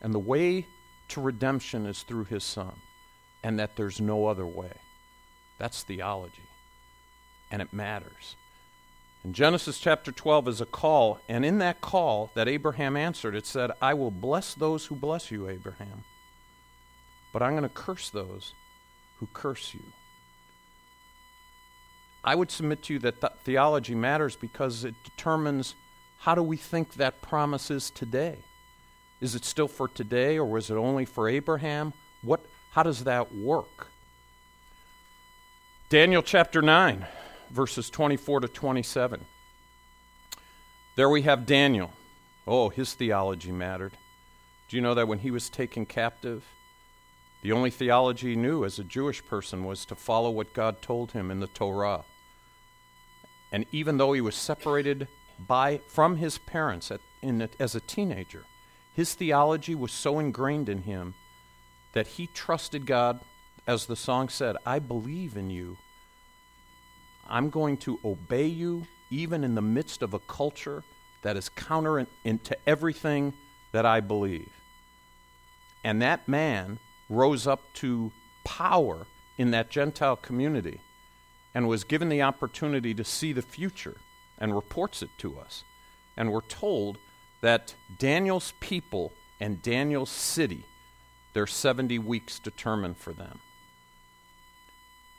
and 0.00 0.14
the 0.14 0.18
way 0.18 0.66
to 1.08 1.20
redemption 1.20 1.86
is 1.86 2.02
through 2.02 2.24
his 2.24 2.44
Son 2.44 2.72
and 3.42 3.58
that 3.58 3.76
there's 3.76 4.00
no 4.00 4.26
other 4.26 4.46
way. 4.46 4.72
That's 5.58 5.82
theology. 5.82 6.42
And 7.50 7.62
it 7.62 7.72
matters. 7.72 8.36
In 9.24 9.32
Genesis 9.32 9.78
chapter 9.78 10.12
12 10.12 10.48
is 10.48 10.60
a 10.60 10.66
call, 10.66 11.18
and 11.28 11.44
in 11.44 11.58
that 11.58 11.80
call 11.80 12.30
that 12.34 12.48
Abraham 12.48 12.96
answered, 12.96 13.34
it 13.34 13.46
said, 13.46 13.72
I 13.82 13.94
will 13.94 14.10
bless 14.10 14.54
those 14.54 14.86
who 14.86 14.94
bless 14.94 15.30
you, 15.30 15.48
Abraham, 15.48 16.04
but 17.32 17.42
I'm 17.42 17.52
going 17.52 17.62
to 17.62 17.68
curse 17.68 18.10
those 18.10 18.54
who 19.18 19.28
curse 19.32 19.74
you. 19.74 19.82
I 22.22 22.34
would 22.34 22.50
submit 22.50 22.82
to 22.84 22.94
you 22.94 22.98
that 23.00 23.20
th- 23.20 23.32
theology 23.44 23.94
matters 23.94 24.36
because 24.36 24.84
it 24.84 24.94
determines 25.04 25.74
how 26.18 26.34
do 26.34 26.42
we 26.42 26.56
think 26.56 26.94
that 26.94 27.22
promise 27.22 27.70
is 27.70 27.90
today. 27.90 28.38
Is 29.20 29.34
it 29.34 29.44
still 29.44 29.68
for 29.68 29.88
today, 29.88 30.38
or 30.38 30.44
was 30.44 30.70
it 30.70 30.74
only 30.74 31.04
for 31.04 31.28
Abraham? 31.28 31.92
What, 32.22 32.44
how 32.70 32.82
does 32.82 33.04
that 33.04 33.34
work? 33.34 33.88
Daniel 35.88 36.22
chapter 36.22 36.60
9, 36.60 37.06
verses 37.50 37.88
24 37.90 38.40
to 38.40 38.48
27. 38.48 39.24
There 40.96 41.08
we 41.08 41.22
have 41.22 41.46
Daniel. 41.46 41.92
Oh, 42.46 42.68
his 42.68 42.94
theology 42.94 43.52
mattered. 43.52 43.92
Do 44.68 44.76
you 44.76 44.82
know 44.82 44.94
that 44.94 45.08
when 45.08 45.20
he 45.20 45.30
was 45.30 45.48
taken 45.48 45.86
captive, 45.86 46.44
the 47.42 47.52
only 47.52 47.70
theology 47.70 48.30
he 48.30 48.36
knew 48.36 48.64
as 48.64 48.78
a 48.78 48.84
Jewish 48.84 49.24
person 49.24 49.64
was 49.64 49.84
to 49.86 49.94
follow 49.94 50.30
what 50.30 50.52
God 50.52 50.82
told 50.82 51.12
him 51.12 51.30
in 51.30 51.40
the 51.40 51.46
Torah? 51.46 52.04
And 53.50 53.64
even 53.72 53.96
though 53.96 54.12
he 54.12 54.20
was 54.20 54.34
separated 54.34 55.08
by, 55.38 55.80
from 55.88 56.16
his 56.16 56.38
parents 56.38 56.90
at, 56.90 57.00
in, 57.22 57.48
as 57.58 57.74
a 57.74 57.80
teenager, 57.80 58.44
his 58.94 59.14
theology 59.14 59.74
was 59.74 59.92
so 59.92 60.18
ingrained 60.18 60.68
in 60.68 60.82
him 60.82 61.14
that 61.92 62.06
he 62.06 62.26
trusted 62.28 62.86
God, 62.86 63.20
as 63.66 63.86
the 63.86 63.96
song 63.96 64.28
said, 64.28 64.56
I 64.66 64.78
believe 64.78 65.36
in 65.36 65.50
you. 65.50 65.76
I'm 67.28 67.50
going 67.50 67.76
to 67.78 67.98
obey 68.04 68.46
you 68.46 68.86
even 69.10 69.44
in 69.44 69.54
the 69.54 69.62
midst 69.62 70.02
of 70.02 70.14
a 70.14 70.18
culture 70.18 70.82
that 71.22 71.36
is 71.36 71.48
counter 71.48 72.06
into 72.24 72.56
everything 72.66 73.34
that 73.72 73.86
I 73.86 74.00
believe. 74.00 74.50
And 75.84 76.02
that 76.02 76.28
man 76.28 76.78
rose 77.08 77.46
up 77.46 77.62
to 77.74 78.12
power 78.44 79.06
in 79.36 79.50
that 79.52 79.70
Gentile 79.70 80.16
community 80.16 80.80
and 81.54 81.68
was 81.68 81.84
given 81.84 82.08
the 82.08 82.22
opportunity 82.22 82.94
to 82.94 83.04
see 83.04 83.32
the 83.32 83.42
future 83.42 83.96
and 84.38 84.54
reports 84.54 85.02
it 85.02 85.10
to 85.18 85.38
us. 85.38 85.64
And 86.16 86.32
we're 86.32 86.40
told 86.42 86.98
that 87.40 87.74
Daniel's 87.98 88.52
people 88.60 89.12
and 89.40 89.62
Daniel's 89.62 90.10
city 90.10 90.64
their 91.32 91.46
70 91.46 91.98
weeks 92.00 92.38
determined 92.38 92.96
for 92.96 93.12
them. 93.12 93.38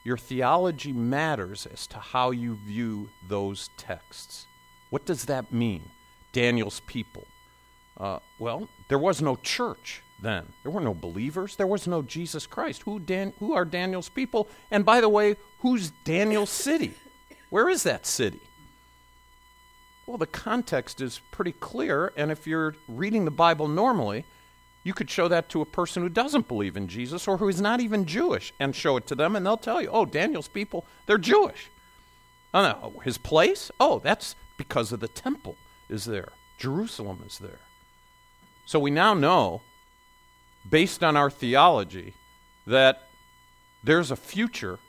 Your 0.03 0.17
theology 0.17 0.91
matters 0.91 1.65
as 1.65 1.87
to 1.87 1.97
how 1.97 2.31
you 2.31 2.55
view 2.55 3.09
those 3.27 3.69
texts. 3.77 4.45
What 4.89 5.05
does 5.05 5.25
that 5.25 5.53
mean? 5.53 5.83
Daniel's 6.31 6.81
people? 6.81 7.25
Uh, 7.97 8.19
well, 8.39 8.67
there 8.87 8.97
was 8.97 9.21
no 9.21 9.35
church 9.37 10.01
then. 10.21 10.45
There 10.63 10.71
were 10.71 10.81
no 10.81 10.93
believers. 10.93 11.55
There 11.55 11.67
was 11.67 11.87
no 11.87 12.01
Jesus 12.01 12.47
Christ. 12.47 12.83
Who, 12.83 12.99
Dan- 12.99 13.33
who 13.39 13.53
are 13.53 13.65
Daniel's 13.65 14.09
people? 14.09 14.47
And 14.71 14.85
by 14.85 15.01
the 15.01 15.09
way, 15.09 15.35
who's 15.59 15.91
Daniel's 16.03 16.49
city? 16.49 16.93
Where 17.49 17.69
is 17.69 17.83
that 17.83 18.05
city? 18.05 18.39
Well, 20.09 20.17
the 20.17 20.25
context 20.25 21.01
is 21.01 21.21
pretty 21.29 21.51
clear, 21.51 22.11
and 22.17 22.31
if 22.31 22.47
you're 22.47 22.73
reading 22.87 23.25
the 23.25 23.31
Bible 23.31 23.67
normally, 23.67 24.25
you 24.83 24.91
could 24.91 25.07
show 25.07 25.27
that 25.27 25.49
to 25.49 25.61
a 25.61 25.67
person 25.67 26.01
who 26.01 26.09
doesn't 26.09 26.47
believe 26.47 26.75
in 26.75 26.87
Jesus 26.87 27.27
or 27.27 27.37
who 27.37 27.47
is 27.47 27.61
not 27.61 27.79
even 27.79 28.05
Jewish 28.05 28.51
and 28.59 28.75
show 28.75 28.97
it 28.97 29.05
to 29.05 29.13
them, 29.13 29.35
and 29.35 29.45
they'll 29.45 29.55
tell 29.55 29.79
you, 29.79 29.89
oh, 29.91 30.05
Daniel's 30.05 30.47
people, 30.47 30.83
they're 31.05 31.19
Jewish. 31.19 31.69
Oh, 32.55 32.63
no, 32.63 32.79
oh, 32.81 32.99
his 33.01 33.19
place? 33.19 33.69
Oh, 33.79 33.99
that's 33.99 34.35
because 34.57 34.91
of 34.91 34.99
the 34.99 35.07
temple 35.07 35.55
is 35.89 36.05
there. 36.05 36.29
Jerusalem 36.57 37.23
is 37.27 37.37
there. 37.37 37.59
So 38.65 38.79
we 38.79 38.89
now 38.89 39.13
know, 39.13 39.61
based 40.67 41.03
on 41.03 41.17
our 41.17 41.29
theology, 41.29 42.15
that 42.65 43.03
there's 43.83 44.09
a 44.09 44.15
future. 44.15 44.79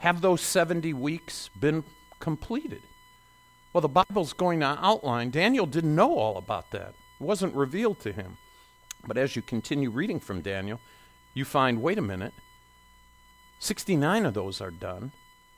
Have 0.00 0.20
those 0.20 0.42
70 0.42 0.92
weeks 0.92 1.48
been 1.58 1.82
completed? 2.20 2.82
Well, 3.72 3.82
the 3.82 3.88
Bible's 3.88 4.32
going 4.32 4.60
to 4.60 4.78
outline. 4.80 5.30
Daniel 5.30 5.66
didn't 5.66 5.94
know 5.94 6.16
all 6.16 6.36
about 6.36 6.70
that, 6.70 6.94
it 7.20 7.24
wasn't 7.24 7.54
revealed 7.54 8.00
to 8.00 8.12
him. 8.12 8.36
But 9.06 9.16
as 9.16 9.36
you 9.36 9.42
continue 9.42 9.90
reading 9.90 10.20
from 10.20 10.40
Daniel, 10.40 10.80
you 11.34 11.44
find 11.44 11.82
wait 11.82 11.98
a 11.98 12.02
minute, 12.02 12.32
69 13.60 14.26
of 14.26 14.34
those 14.34 14.60
are 14.60 14.70
done. 14.70 15.12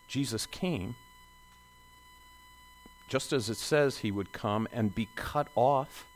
Jesus 0.09 0.47
came. 0.47 0.97
Just 3.09 3.33
as 3.33 3.49
it 3.49 3.57
says 3.57 3.99
he 3.99 4.11
would 4.11 4.33
come 4.33 4.69
and 4.73 4.95
be 4.95 5.09
cut 5.17 5.49
off, 5.55 6.07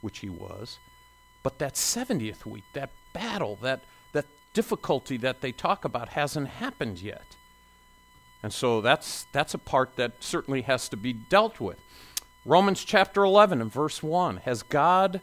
which 0.00 0.18
he 0.18 0.28
was. 0.28 0.78
But 1.42 1.58
that 1.58 1.74
70th 1.74 2.44
week, 2.44 2.64
that 2.74 2.90
battle, 3.12 3.58
that, 3.62 3.82
that 4.12 4.26
difficulty 4.52 5.16
that 5.18 5.40
they 5.40 5.52
talk 5.52 5.84
about 5.84 6.10
hasn't 6.10 6.48
happened 6.48 7.00
yet. 7.00 7.36
And 8.42 8.52
so 8.52 8.80
that's, 8.80 9.26
that's 9.32 9.54
a 9.54 9.58
part 9.58 9.96
that 9.96 10.12
certainly 10.20 10.62
has 10.62 10.88
to 10.90 10.96
be 10.96 11.12
dealt 11.12 11.60
with. 11.60 11.78
Romans 12.44 12.84
chapter 12.84 13.24
11 13.24 13.60
and 13.60 13.72
verse 13.72 14.02
1 14.02 14.38
Has 14.38 14.62
God 14.62 15.20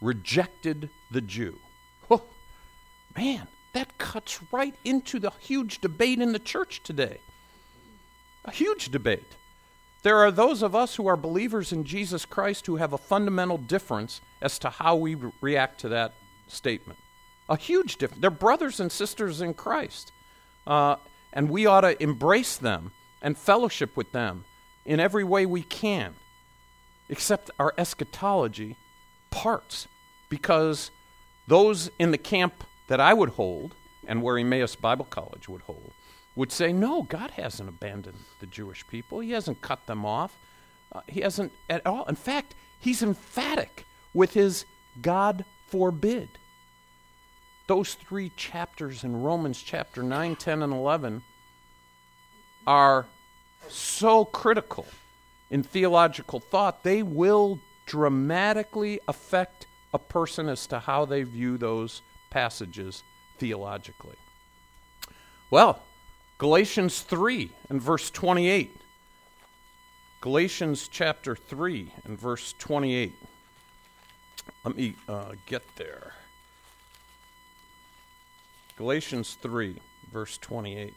rejected 0.00 0.90
the 1.10 1.20
Jew? 1.20 1.58
Oh, 2.10 2.24
man, 3.16 3.46
that 3.74 3.98
cuts 3.98 4.40
right 4.50 4.74
into 4.84 5.18
the 5.18 5.30
huge 5.38 5.80
debate 5.80 6.20
in 6.20 6.32
the 6.32 6.38
church 6.38 6.82
today. 6.82 7.18
A 8.44 8.50
huge 8.50 8.90
debate. 8.90 9.36
There 10.02 10.18
are 10.18 10.30
those 10.30 10.62
of 10.62 10.74
us 10.74 10.94
who 10.94 11.06
are 11.06 11.16
believers 11.16 11.72
in 11.72 11.84
Jesus 11.84 12.24
Christ 12.24 12.66
who 12.66 12.76
have 12.76 12.92
a 12.92 12.98
fundamental 12.98 13.58
difference 13.58 14.20
as 14.40 14.58
to 14.60 14.70
how 14.70 14.96
we 14.96 15.14
re- 15.16 15.32
react 15.40 15.80
to 15.80 15.88
that 15.90 16.14
statement. 16.46 16.98
A 17.48 17.56
huge 17.56 17.96
difference. 17.96 18.20
They're 18.20 18.30
brothers 18.30 18.80
and 18.80 18.90
sisters 18.90 19.40
in 19.40 19.54
Christ. 19.54 20.12
Uh, 20.66 20.96
and 21.38 21.48
we 21.48 21.66
ought 21.66 21.82
to 21.82 22.02
embrace 22.02 22.56
them 22.56 22.90
and 23.22 23.38
fellowship 23.38 23.96
with 23.96 24.10
them 24.10 24.44
in 24.84 24.98
every 24.98 25.22
way 25.22 25.46
we 25.46 25.62
can, 25.62 26.16
except 27.08 27.48
our 27.60 27.72
eschatology 27.78 28.74
parts, 29.30 29.86
because 30.28 30.90
those 31.46 31.92
in 31.96 32.10
the 32.10 32.18
camp 32.18 32.64
that 32.88 32.98
I 32.98 33.14
would 33.14 33.28
hold 33.28 33.76
and 34.04 34.20
where 34.20 34.36
Emmaus 34.36 34.74
Bible 34.74 35.04
College 35.04 35.48
would 35.48 35.60
hold 35.62 35.92
would 36.34 36.50
say, 36.50 36.72
no, 36.72 37.04
God 37.04 37.30
hasn't 37.30 37.68
abandoned 37.68 38.18
the 38.40 38.46
Jewish 38.46 38.84
people. 38.88 39.20
He 39.20 39.30
hasn't 39.30 39.62
cut 39.62 39.86
them 39.86 40.04
off. 40.04 40.36
Uh, 40.90 41.02
he 41.06 41.20
hasn't 41.20 41.52
at 41.70 41.86
all. 41.86 42.04
In 42.06 42.16
fact, 42.16 42.56
he's 42.80 43.00
emphatic 43.00 43.86
with 44.12 44.34
his 44.34 44.64
God 45.00 45.44
forbid 45.68 46.30
those 47.68 47.94
three 47.94 48.32
chapters 48.36 49.04
in 49.04 49.22
Romans 49.22 49.62
chapter 49.62 50.02
9, 50.02 50.34
10, 50.36 50.62
and 50.62 50.72
11 50.72 51.22
are 52.66 53.06
so 53.68 54.24
critical 54.24 54.86
in 55.50 55.62
theological 55.62 56.40
thought, 56.40 56.82
they 56.82 57.02
will 57.02 57.60
dramatically 57.86 59.00
affect 59.08 59.66
a 59.94 59.98
person 59.98 60.48
as 60.48 60.66
to 60.66 60.78
how 60.78 61.04
they 61.04 61.22
view 61.22 61.56
those 61.56 62.02
passages 62.30 63.02
theologically. 63.38 64.16
Well, 65.50 65.82
Galatians 66.38 67.00
3 67.00 67.50
and 67.70 67.80
verse 67.80 68.10
28. 68.10 68.76
Galatians 70.20 70.88
chapter 70.88 71.34
3 71.34 71.92
and 72.04 72.18
verse 72.18 72.54
28. 72.58 73.14
Let 74.64 74.76
me 74.76 74.94
uh, 75.08 75.32
get 75.46 75.62
there. 75.76 76.12
Galatians 78.78 79.36
3, 79.42 79.76
verse 80.12 80.38
28. 80.38 80.94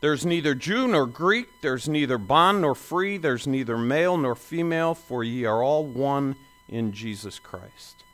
There's 0.00 0.24
neither 0.24 0.54
Jew 0.54 0.86
nor 0.86 1.06
Greek, 1.06 1.48
there's 1.60 1.88
neither 1.88 2.18
bond 2.18 2.60
nor 2.60 2.76
free, 2.76 3.16
there's 3.18 3.48
neither 3.48 3.76
male 3.76 4.16
nor 4.16 4.36
female, 4.36 4.94
for 4.94 5.24
ye 5.24 5.44
are 5.44 5.60
all 5.60 5.84
one 5.84 6.36
in 6.68 6.92
Jesus 6.92 7.40
Christ. 7.40 8.04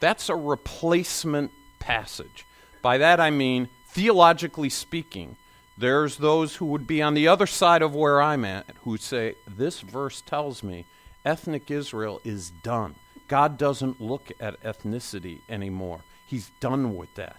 That's 0.00 0.30
a 0.30 0.34
replacement 0.34 1.50
passage. 1.78 2.46
By 2.80 2.96
that 2.98 3.20
I 3.20 3.28
mean, 3.28 3.68
theologically 3.88 4.70
speaking, 4.70 5.36
there's 5.76 6.16
those 6.16 6.56
who 6.56 6.64
would 6.66 6.86
be 6.86 7.02
on 7.02 7.12
the 7.12 7.28
other 7.28 7.46
side 7.46 7.82
of 7.82 7.94
where 7.94 8.22
I'm 8.22 8.46
at 8.46 8.64
who 8.84 8.96
say, 8.96 9.34
This 9.46 9.82
verse 9.82 10.22
tells 10.22 10.62
me 10.62 10.86
ethnic 11.22 11.70
Israel 11.70 12.22
is 12.24 12.50
done. 12.62 12.94
God 13.28 13.58
doesn't 13.58 14.00
look 14.00 14.32
at 14.40 14.58
ethnicity 14.62 15.40
anymore. 15.50 16.00
He's 16.26 16.50
done 16.60 16.96
with 16.96 17.14
that. 17.16 17.36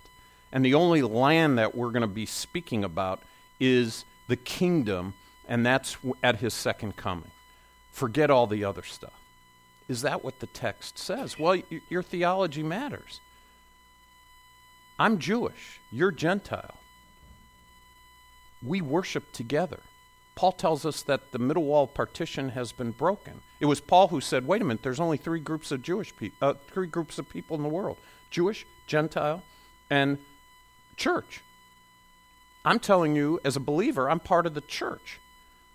And 0.54 0.64
the 0.64 0.76
only 0.76 1.02
land 1.02 1.58
that 1.58 1.76
we're 1.76 1.90
going 1.90 2.02
to 2.02 2.08
be 2.08 2.28
speaking 2.28 2.84
about 2.84 3.20
is 3.60 4.06
the 4.28 4.36
kingdom, 4.36 5.16
and 5.48 5.66
that's 5.66 5.98
at 6.22 6.38
his 6.38 6.54
second 6.54 6.96
coming. 6.96 7.32
Forget 7.92 8.30
all 8.30 8.46
the 8.46 8.64
other 8.64 8.84
stuff. 8.84 9.20
Is 9.90 10.04
that 10.04 10.24
what 10.24 10.40
the 10.40 10.48
text 10.48 11.00
says? 11.00 11.40
Well, 11.40 11.54
y- 11.72 11.82
your 11.90 12.04
theology 12.04 12.62
matters. 12.62 13.20
I'm 15.00 15.18
Jewish, 15.18 15.80
you're 15.92 16.12
Gentile. 16.12 16.78
We 18.62 18.80
worship 18.80 19.32
together. 19.34 19.80
Paul 20.36 20.52
tells 20.52 20.86
us 20.86 21.02
that 21.04 21.32
the 21.32 21.40
middle 21.40 21.64
wall 21.64 21.88
partition 21.88 22.50
has 22.50 22.72
been 22.72 22.92
broken. 22.92 23.42
It 23.60 23.66
was 23.66 23.82
Paul 23.82 24.08
who 24.08 24.22
said, 24.22 24.48
"Wait 24.48 24.62
a 24.62 24.66
minute, 24.66 24.84
there's 24.84 25.00
only 25.00 25.18
three 25.18 25.40
groups 25.40 25.72
of 25.72 25.82
Jewish 25.82 26.16
people, 26.16 26.48
uh, 26.48 26.54
three 26.72 26.88
groups 26.88 27.18
of 27.18 27.28
people 27.28 27.58
in 27.58 27.64
the 27.64 27.70
world: 27.70 27.98
Jewish, 28.30 28.66
Gentile, 28.88 29.44
and 29.90 30.18
church. 30.94 31.42
I'm 32.66 32.80
telling 32.80 33.16
you, 33.16 33.40
as 33.44 33.56
a 33.56 33.60
believer, 33.60 34.10
I'm 34.10 34.20
part 34.20 34.46
of 34.46 34.54
the 34.54 34.62
church. 34.62 35.20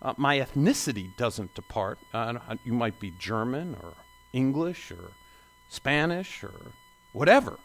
Uh, 0.00 0.14
my 0.16 0.38
ethnicity 0.38 1.14
doesn't 1.16 1.54
depart. 1.54 1.98
Uh, 2.14 2.38
you 2.64 2.72
might 2.72 2.98
be 3.00 3.12
German 3.18 3.76
or 3.82 3.92
English 4.32 4.90
or 4.90 5.10
Spanish 5.68 6.42
or 6.42 6.54
whatever. 7.12 7.58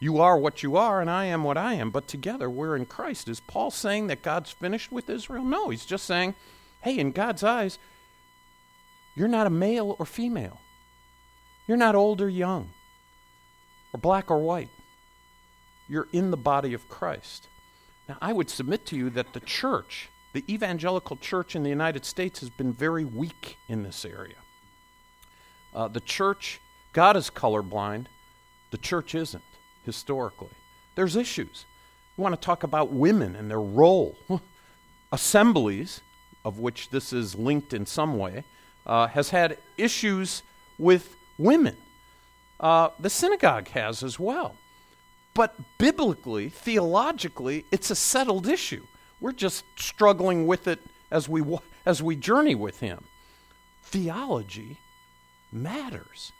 You 0.00 0.18
are 0.18 0.36
what 0.36 0.62
you 0.62 0.76
are, 0.76 1.00
and 1.00 1.08
I 1.08 1.26
am 1.26 1.44
what 1.44 1.56
I 1.56 1.74
am, 1.74 1.90
but 1.90 2.08
together 2.08 2.50
we're 2.50 2.76
in 2.76 2.86
Christ. 2.86 3.28
Is 3.28 3.40
Paul 3.40 3.70
saying 3.70 4.08
that 4.08 4.22
God's 4.22 4.50
finished 4.50 4.90
with 4.90 5.08
Israel? 5.08 5.44
No, 5.44 5.68
he's 5.68 5.86
just 5.86 6.04
saying, 6.04 6.34
hey, 6.82 6.98
in 6.98 7.12
God's 7.12 7.44
eyes, 7.44 7.78
you're 9.14 9.28
not 9.28 9.46
a 9.46 9.50
male 9.50 9.94
or 9.98 10.04
female. 10.04 10.60
You're 11.66 11.76
not 11.76 11.94
old 11.94 12.20
or 12.20 12.28
young, 12.28 12.70
or 13.92 14.00
black 14.00 14.30
or 14.30 14.38
white 14.38 14.68
you're 15.88 16.08
in 16.12 16.30
the 16.30 16.36
body 16.36 16.74
of 16.74 16.88
Christ. 16.88 17.48
Now, 18.08 18.16
I 18.20 18.32
would 18.32 18.50
submit 18.50 18.86
to 18.86 18.96
you 18.96 19.10
that 19.10 19.32
the 19.32 19.40
church, 19.40 20.08
the 20.32 20.44
evangelical 20.52 21.16
church 21.16 21.56
in 21.56 21.62
the 21.62 21.70
United 21.70 22.04
States, 22.04 22.40
has 22.40 22.50
been 22.50 22.72
very 22.72 23.04
weak 23.04 23.56
in 23.68 23.82
this 23.82 24.04
area. 24.04 24.36
Uh, 25.74 25.88
the 25.88 26.00
church, 26.00 26.60
God 26.92 27.16
is 27.16 27.30
colorblind, 27.30 28.06
the 28.70 28.78
church 28.78 29.14
isn't, 29.14 29.42
historically. 29.84 30.50
There's 30.94 31.16
issues. 31.16 31.64
We 32.16 32.22
want 32.22 32.34
to 32.40 32.44
talk 32.44 32.62
about 32.62 32.92
women 32.92 33.34
and 33.36 33.50
their 33.50 33.60
role. 33.60 34.16
Assemblies, 35.12 36.00
of 36.44 36.58
which 36.58 36.90
this 36.90 37.12
is 37.12 37.34
linked 37.34 37.72
in 37.72 37.86
some 37.86 38.18
way, 38.18 38.44
uh, 38.86 39.06
has 39.08 39.30
had 39.30 39.58
issues 39.76 40.42
with 40.78 41.16
women. 41.38 41.76
Uh, 42.60 42.90
the 43.00 43.10
synagogue 43.10 43.68
has 43.68 44.02
as 44.02 44.18
well. 44.18 44.56
But 45.34 45.56
biblically, 45.78 46.48
theologically, 46.48 47.64
it's 47.72 47.90
a 47.90 47.96
settled 47.96 48.46
issue. 48.46 48.86
We're 49.20 49.32
just 49.32 49.64
struggling 49.76 50.46
with 50.46 50.68
it 50.68 50.80
as 51.10 51.28
we, 51.28 51.42
as 51.84 52.02
we 52.02 52.16
journey 52.16 52.54
with 52.54 52.80
Him. 52.80 53.04
Theology 53.82 54.78
matters. 55.52 56.32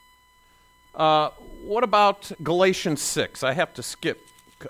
Uh, 0.95 1.31
what 1.65 1.83
about 1.83 2.31
Galatians 2.43 3.03
6? 3.03 3.43
I 3.43 3.53
have 3.53 3.75
to 3.75 3.83
skip 3.83 4.21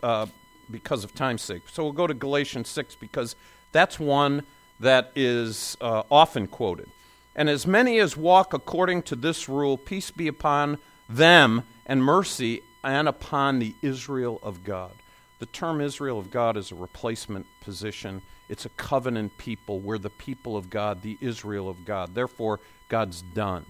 uh, 0.02 0.26
because 0.70 1.04
of 1.04 1.14
time's 1.14 1.42
sake. 1.42 1.62
So 1.70 1.82
we'll 1.82 1.92
go 1.92 2.06
to 2.06 2.14
Galatians 2.14 2.68
6 2.68 2.94
because 2.96 3.36
that's 3.72 4.00
one 4.00 4.44
that 4.80 5.12
is 5.14 5.76
uh, 5.80 6.02
often 6.10 6.46
quoted. 6.46 6.88
And 7.36 7.50
as 7.50 7.66
many 7.66 7.98
as 7.98 8.16
walk 8.16 8.54
according 8.54 9.02
to 9.04 9.16
this 9.16 9.48
rule, 9.48 9.76
peace 9.76 10.10
be 10.10 10.28
upon 10.28 10.78
them 11.08 11.64
and 11.84 12.02
mercy 12.02 12.62
and 12.84 13.08
upon 13.08 13.58
the 13.58 13.74
Israel 13.82 14.38
of 14.42 14.62
God. 14.62 14.92
The 15.38 15.46
term 15.46 15.80
Israel 15.80 16.18
of 16.18 16.30
God 16.30 16.56
is 16.56 16.70
a 16.70 16.76
replacement 16.76 17.46
position. 17.60 18.22
It's 18.48 18.66
a 18.66 18.70
covenant 18.70 19.36
people. 19.38 19.80
We're 19.80 19.98
the 19.98 20.10
people 20.10 20.56
of 20.56 20.70
God, 20.70 21.02
the 21.02 21.18
Israel 21.20 21.68
of 21.68 21.84
God. 21.84 22.14
Therefore, 22.14 22.60
God's 22.88 23.22
done. 23.22 23.66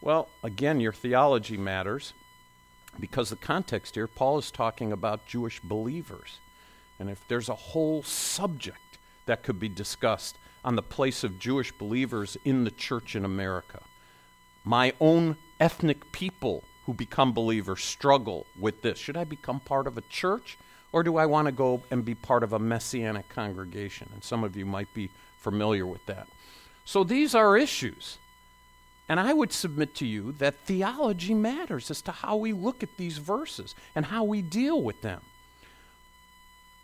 Well, 0.00 0.28
again, 0.42 0.80
your 0.80 0.92
theology 0.92 1.56
matters 1.56 2.12
because 2.98 3.30
the 3.30 3.36
context 3.36 3.94
here, 3.94 4.06
Paul 4.06 4.38
is 4.38 4.50
talking 4.50 4.92
about 4.92 5.26
Jewish 5.26 5.60
believers. 5.60 6.40
And 6.98 7.08
if 7.08 7.26
there's 7.28 7.48
a 7.48 7.54
whole 7.54 8.02
subject 8.02 8.98
that 9.26 9.42
could 9.42 9.60
be 9.60 9.68
discussed 9.68 10.36
on 10.64 10.74
the 10.74 10.82
place 10.82 11.22
of 11.22 11.38
Jewish 11.38 11.72
believers 11.72 12.36
in 12.44 12.64
the 12.64 12.70
church 12.70 13.14
in 13.14 13.24
America, 13.24 13.80
my 14.64 14.92
own 15.00 15.36
ethnic 15.60 16.10
people 16.12 16.64
who 16.88 16.94
become 16.94 17.34
believers 17.34 17.84
struggle 17.84 18.46
with 18.58 18.80
this. 18.80 18.96
Should 18.96 19.18
I 19.18 19.24
become 19.24 19.60
part 19.60 19.86
of 19.86 19.98
a 19.98 20.02
church 20.08 20.56
or 20.90 21.02
do 21.02 21.18
I 21.18 21.26
want 21.26 21.44
to 21.44 21.52
go 21.52 21.82
and 21.90 22.02
be 22.02 22.14
part 22.14 22.42
of 22.42 22.54
a 22.54 22.58
messianic 22.58 23.28
congregation? 23.28 24.08
And 24.14 24.24
some 24.24 24.42
of 24.42 24.56
you 24.56 24.64
might 24.64 24.88
be 24.94 25.10
familiar 25.36 25.86
with 25.86 26.06
that. 26.06 26.28
So 26.86 27.04
these 27.04 27.34
are 27.34 27.58
issues. 27.58 28.16
And 29.06 29.20
I 29.20 29.34
would 29.34 29.52
submit 29.52 29.94
to 29.96 30.06
you 30.06 30.32
that 30.38 30.54
theology 30.64 31.34
matters 31.34 31.90
as 31.90 32.00
to 32.00 32.10
how 32.10 32.36
we 32.36 32.54
look 32.54 32.82
at 32.82 32.96
these 32.96 33.18
verses 33.18 33.74
and 33.94 34.06
how 34.06 34.24
we 34.24 34.40
deal 34.40 34.80
with 34.80 35.02
them. 35.02 35.20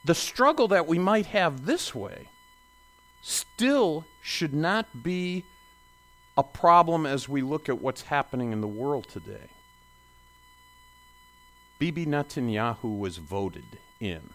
The 0.05 0.15
struggle 0.15 0.69
that 0.69 0.87
we 0.87 0.99
might 0.99 1.25
have 1.29 1.65
this 1.65 1.95
way 1.95 2.29
still 3.23 4.05
should 4.21 4.53
not 4.53 5.03
be 5.03 5.45
a 6.37 6.43
problem 6.43 7.07
as 7.07 7.27
we 7.27 7.41
look 7.41 7.71
at 7.71 7.81
what's 7.81 8.03
happening 8.03 8.53
in 8.53 8.61
the 8.61 8.69
world 8.69 9.09
today. 9.09 9.49
Bibi 11.85 12.07
Netanyahu 12.07 12.99
was 12.99 13.19
voted 13.19 13.79
in. 14.01 14.31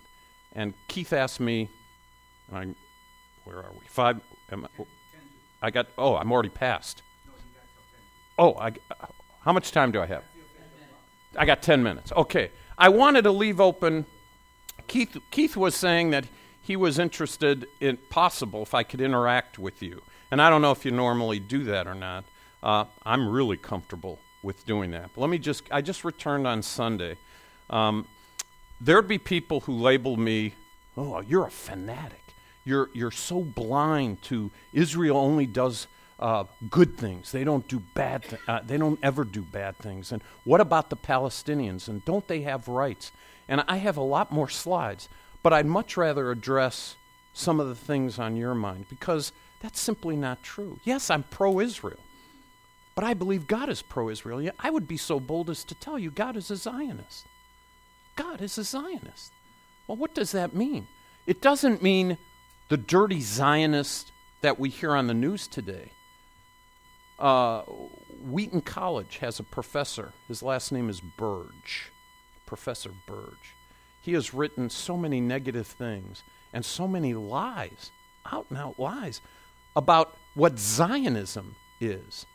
And 0.54 0.76
Keith 0.88 1.12
asked 1.12 1.40
me, 1.40 1.68
I, 2.54 2.76
where 3.44 3.58
are 3.58 3.72
we? 3.72 3.88
Five. 3.88 4.22
I, 4.52 4.58
I 5.60 5.72
got, 5.72 5.88
oh, 5.98 6.16
I'm 6.16 6.32
already 6.32 6.50
past. 6.50 7.02
Oh, 8.38 8.54
I, 8.54 8.74
how 9.42 9.52
much 9.52 9.72
time 9.72 9.92
do 9.92 10.00
I 10.00 10.06
have? 10.06 10.24
I 11.36 11.46
got 11.48 11.64
10 11.64 11.82
minutes. 11.82 12.12
Okay. 12.12 12.52
I 12.78 12.90
wanted 12.90 13.24
to 13.24 13.32
leave 13.32 13.60
open. 13.60 14.06
Keith, 14.86 15.18
Keith 15.32 15.58
was 15.58 15.76
saying 15.76 16.12
that 16.12 16.26
he 16.62 16.76
was 16.76 17.00
interested 17.00 17.66
in 17.80 17.98
possible 18.12 18.62
if 18.62 18.76
I 18.76 18.84
could 18.84 19.02
interact 19.02 19.58
with 19.58 19.82
you. 19.82 20.04
And 20.30 20.40
I 20.40 20.52
don't 20.52 20.62
know 20.62 20.72
if 20.72 20.86
you 20.86 20.92
normally 20.92 21.40
do 21.40 21.64
that 21.64 21.88
or 21.88 21.96
not. 21.96 22.26
Uh, 22.62 22.86
I'm 23.04 23.28
really 23.28 23.58
comfortable 23.58 24.20
with 24.44 24.68
doing 24.68 24.92
that. 24.92 25.10
But 25.16 25.22
let 25.22 25.32
me 25.32 25.40
just, 25.40 25.64
I 25.72 25.82
just 25.82 26.04
returned 26.04 26.46
on 26.46 26.62
Sunday. 26.62 27.18
Um, 27.70 28.08
there'd 28.82 29.08
be 29.08 29.18
people 29.18 29.62
who 29.62 29.74
label 29.74 30.18
me, 30.18 30.54
oh, 30.98 31.22
you're 31.22 31.46
a 31.46 31.52
fanatic. 31.52 32.22
You're, 32.66 32.90
you're 32.94 33.12
so 33.12 33.42
blind 33.42 34.22
to 34.24 34.52
Israel 34.74 35.18
only 35.18 35.46
does 35.46 35.88
uh, 36.20 36.44
good 36.70 36.98
things. 36.98 37.32
They 37.32 37.44
don't 37.44 37.68
do 37.68 37.82
bad. 37.94 38.24
Th- 38.24 38.42
uh, 38.48 38.60
they 38.66 38.78
don't 38.78 39.00
ever 39.02 39.24
do 39.24 39.42
bad 39.42 39.78
things. 39.78 40.12
And 40.12 40.22
what 40.44 40.62
about 40.62 40.90
the 40.90 40.98
Palestinians? 40.98 41.88
And 41.88 42.04
don't 42.06 42.28
they 42.28 42.42
have 42.42 42.68
rights? 42.68 43.12
And 43.48 43.64
I 43.68 43.78
have 43.78 43.98
a 43.98 44.02
lot 44.02 44.32
more 44.32 44.50
slides, 44.50 45.10
but 45.42 45.54
I'd 45.54 45.66
much 45.66 45.98
rather 45.98 46.30
address 46.30 46.96
some 47.34 47.60
of 47.60 47.70
the 47.70 47.76
things 47.76 48.20
on 48.20 48.36
your 48.36 48.54
mind 48.54 48.86
because 48.90 49.32
that's 49.62 49.80
simply 49.80 50.16
not 50.16 50.44
true. 50.44 50.80
Yes, 50.84 51.10
I'm 51.10 51.24
pro-Israel, 51.24 52.00
but 52.96 53.04
I 53.04 53.14
believe 53.14 53.48
God 53.48 53.70
is 53.70 53.82
pro-Israel. 53.82 54.52
I 54.60 54.70
would 54.70 54.88
be 54.88 54.98
so 54.98 55.20
bold 55.20 55.50
as 55.50 55.64
to 55.66 55.76
tell 55.76 55.98
you 55.98 56.12
God 56.12 56.36
is 56.36 56.52
a 56.52 56.58
Zionist. 56.58 57.26
God 58.20 58.42
is 58.42 58.58
a 58.58 58.66
Zionist. 58.66 59.32
Well, 59.88 59.96
what 59.96 60.14
does 60.14 60.34
that 60.34 60.54
mean? 60.54 60.88
It 61.26 61.42
doesn't 61.42 61.82
mean 61.82 62.18
the 62.68 62.76
dirty 62.76 63.22
Zionist 63.22 64.12
that 64.42 64.60
we 64.60 64.70
hear 64.70 64.94
on 64.94 65.08
the 65.08 65.14
news 65.14 65.48
today. 65.48 65.92
Uh, 67.18 67.62
Wheaton 68.30 68.60
College 68.62 69.20
has 69.20 69.40
a 69.40 69.44
professor. 69.44 70.12
His 70.28 70.44
last 70.44 70.74
name 70.74 70.90
is 70.90 71.00
Burge, 71.00 71.94
Professor 72.46 72.92
Burge. 73.08 73.56
He 74.02 74.12
has 74.14 74.34
written 74.34 74.70
so 74.70 74.98
many 74.98 75.22
negative 75.22 75.68
things 75.68 76.24
and 76.52 76.66
so 76.66 76.90
many 76.90 77.14
lies, 77.14 77.92
out 78.30 78.48
and 78.50 78.58
out 78.58 78.78
lies, 78.78 79.22
about 79.78 80.18
what 80.34 80.60
Zionism 80.60 81.56
is. 81.80 82.26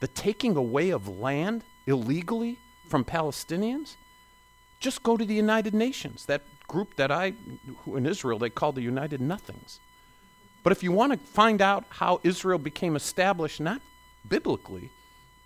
The 0.00 0.08
taking 0.08 0.56
away 0.56 0.90
of 0.90 1.06
land 1.06 1.62
illegally 1.86 2.58
from 2.88 3.04
Palestinians. 3.04 3.94
Just 4.80 5.02
go 5.02 5.16
to 5.16 5.24
the 5.24 5.34
United 5.34 5.74
Nations, 5.74 6.26
that 6.26 6.42
group 6.68 6.96
that 6.96 7.10
I, 7.10 7.34
in 7.86 8.06
Israel, 8.06 8.38
they 8.38 8.50
call 8.50 8.72
the 8.72 8.82
United 8.82 9.20
Nothings. 9.20 9.80
But 10.62 10.72
if 10.72 10.82
you 10.82 10.92
want 10.92 11.12
to 11.12 11.18
find 11.18 11.62
out 11.62 11.84
how 11.88 12.20
Israel 12.24 12.58
became 12.58 12.96
established, 12.96 13.60
not 13.60 13.80
biblically, 14.28 14.90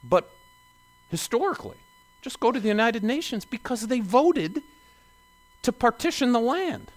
but 0.03 0.31
historically. 1.11 1.77
Just 2.23 2.41
go 2.41 2.53
to 2.53 2.61
the 2.61 2.69
United 2.69 3.03
Nations 3.03 3.45
because 3.45 3.87
they 3.87 4.01
voted 4.01 4.63
to 5.63 5.73
partition 5.73 6.33
the 6.33 6.41
land. 6.41 6.91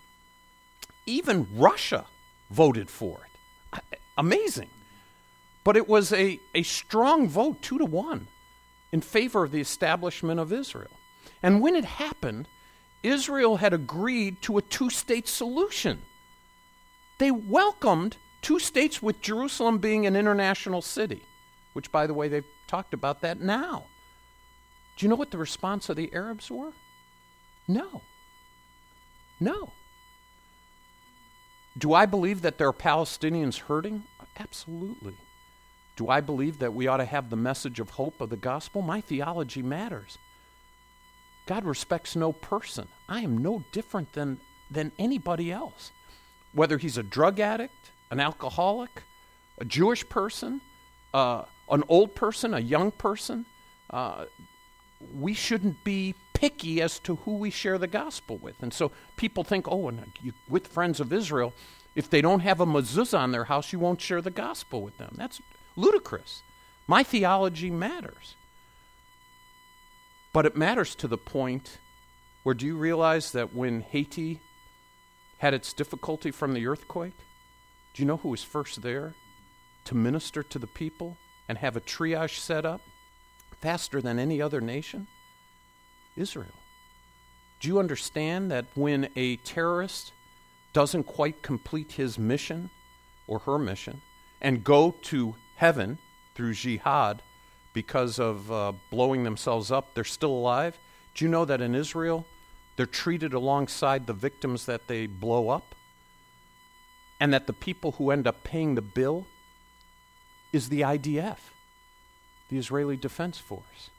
Even 1.05 1.47
Russia 1.55 2.05
voted 2.49 2.89
for 2.89 3.19
it. 3.25 3.83
Amazing. 4.17 4.69
But 5.63 5.77
it 5.77 5.87
was 5.87 6.13
a, 6.13 6.39
a 6.53 6.63
strong 6.63 7.27
vote, 7.27 7.61
two 7.61 7.77
to 7.77 7.85
one, 7.85 8.27
in 8.91 9.01
favor 9.01 9.43
of 9.43 9.51
the 9.51 9.61
establishment 9.61 10.39
of 10.39 10.53
Israel. 10.53 10.91
And 11.43 11.61
when 11.61 11.75
it 11.75 11.85
happened, 11.85 12.47
Israel 13.03 13.57
had 13.57 13.73
agreed 13.73 14.41
to 14.43 14.57
a 14.57 14.61
two 14.61 14.89
state 14.89 15.27
solution. 15.27 16.01
They 17.19 17.29
welcomed 17.29 18.17
two 18.41 18.59
states 18.59 19.03
with 19.03 19.21
Jerusalem 19.21 19.77
being 19.77 20.07
an 20.07 20.15
international 20.15 20.81
city 20.81 21.21
which, 21.73 21.91
by 21.91 22.07
the 22.07 22.13
way, 22.13 22.27
they've 22.27 22.45
talked 22.67 22.93
about 22.93 23.21
that 23.21 23.41
now. 23.41 23.85
Do 24.95 25.05
you 25.05 25.09
know 25.09 25.15
what 25.15 25.31
the 25.31 25.37
response 25.37 25.89
of 25.89 25.95
the 25.95 26.13
Arabs 26.13 26.49
were? 26.49 26.71
No. 27.67 28.01
No. 29.39 29.71
Do 31.77 31.93
I 31.93 32.05
believe 32.05 32.43
that 32.43 32.59
there 32.59 32.67
are 32.67 32.73
Palestinians 32.73 33.57
hurting? 33.57 34.03
Absolutely. 34.39 35.17
Do 35.95 36.09
I 36.09 36.21
believe 36.21 36.59
that 36.59 36.73
we 36.73 36.87
ought 36.87 36.97
to 36.97 37.05
have 37.05 37.29
the 37.29 37.35
message 37.35 37.79
of 37.79 37.91
hope 37.91 38.21
of 38.21 38.29
the 38.29 38.37
gospel? 38.37 38.81
My 38.81 39.01
theology 39.01 39.63
matters. 39.63 40.17
God 41.45 41.65
respects 41.65 42.15
no 42.15 42.31
person. 42.31 42.87
I 43.09 43.21
am 43.21 43.37
no 43.37 43.63
different 43.71 44.13
than, 44.13 44.39
than 44.71 44.91
anybody 44.97 45.51
else. 45.51 45.91
Whether 46.53 46.77
he's 46.77 46.97
a 46.97 47.03
drug 47.03 47.39
addict, 47.39 47.91
an 48.11 48.19
alcoholic, 48.19 49.03
a 49.57 49.65
Jewish 49.65 50.07
person, 50.07 50.61
uh, 51.13 51.43
an 51.69 51.83
old 51.87 52.15
person, 52.15 52.53
a 52.53 52.59
young 52.59 52.91
person. 52.91 53.45
Uh, 53.89 54.25
we 55.19 55.33
shouldn't 55.33 55.83
be 55.83 56.15
picky 56.33 56.81
as 56.81 56.99
to 56.99 57.15
who 57.17 57.35
we 57.35 57.49
share 57.49 57.77
the 57.77 57.87
gospel 57.87 58.37
with. 58.37 58.61
And 58.61 58.73
so 58.73 58.91
people 59.17 59.43
think, 59.43 59.67
oh, 59.67 59.87
and 59.89 60.11
you, 60.21 60.33
with 60.49 60.67
friends 60.67 60.99
of 60.99 61.13
Israel, 61.13 61.53
if 61.95 62.09
they 62.09 62.21
don't 62.21 62.39
have 62.39 62.59
a 62.59 62.65
mezuzah 62.65 63.19
on 63.19 63.31
their 63.31 63.45
house, 63.45 63.71
you 63.71 63.79
won't 63.79 64.01
share 64.01 64.21
the 64.21 64.31
gospel 64.31 64.81
with 64.81 64.97
them. 64.97 65.13
That's 65.17 65.41
ludicrous. 65.75 66.41
My 66.87 67.03
theology 67.03 67.69
matters. 67.69 68.35
But 70.33 70.45
it 70.45 70.57
matters 70.57 70.95
to 70.95 71.07
the 71.07 71.17
point 71.17 71.77
where 72.43 72.55
do 72.55 72.65
you 72.65 72.75
realize 72.75 73.31
that 73.31 73.53
when 73.53 73.81
Haiti 73.81 74.41
had 75.37 75.53
its 75.53 75.71
difficulty 75.71 76.31
from 76.31 76.53
the 76.53 76.67
earthquake, 76.67 77.17
do 77.93 78.01
you 78.01 78.07
know 78.07 78.17
who 78.17 78.29
was 78.29 78.43
first 78.43 78.81
there 78.81 79.13
to 79.85 79.95
minister 79.95 80.43
to 80.43 80.59
the 80.59 80.67
people? 80.67 81.17
and 81.47 81.57
have 81.57 81.75
a 81.75 81.81
triage 81.81 82.39
set 82.39 82.65
up 82.65 82.81
faster 83.61 84.01
than 84.01 84.19
any 84.19 84.41
other 84.41 84.61
nation? 84.61 85.07
Israel. 86.15 86.47
Do 87.59 87.67
you 87.67 87.79
understand 87.79 88.51
that 88.51 88.65
when 88.75 89.09
a 89.15 89.37
terrorist 89.37 90.11
doesn't 90.73 91.03
quite 91.03 91.41
complete 91.41 91.93
his 91.93 92.19
mission 92.19 92.69
or 93.27 93.39
her 93.39 93.57
mission 93.57 94.01
and 94.41 94.63
go 94.63 94.95
to 95.03 95.35
heaven 95.55 95.97
through 96.35 96.53
jihad 96.53 97.21
because 97.73 98.19
of 98.19 98.51
uh, 98.51 98.71
blowing 98.89 99.23
themselves 99.23 99.71
up, 99.71 99.93
they're 99.93 100.03
still 100.03 100.31
alive? 100.31 100.77
Do 101.15 101.25
you 101.25 101.31
know 101.31 101.45
that 101.45 101.61
in 101.61 101.75
Israel, 101.75 102.25
they're 102.75 102.85
treated 102.85 103.33
alongside 103.33 104.07
the 104.07 104.13
victims 104.13 104.65
that 104.65 104.87
they 104.87 105.05
blow 105.07 105.49
up? 105.49 105.75
And 107.19 107.33
that 107.33 107.47
the 107.47 107.53
people 107.53 107.93
who 107.93 108.11
end 108.11 108.27
up 108.27 108.43
paying 108.43 108.75
the 108.75 108.81
bill 108.81 109.25
is 110.51 110.69
the 110.69 110.81
IDF, 110.81 111.37
the 112.49 112.57
Israeli 112.57 112.97
Defense 112.97 113.37
Force. 113.37 113.89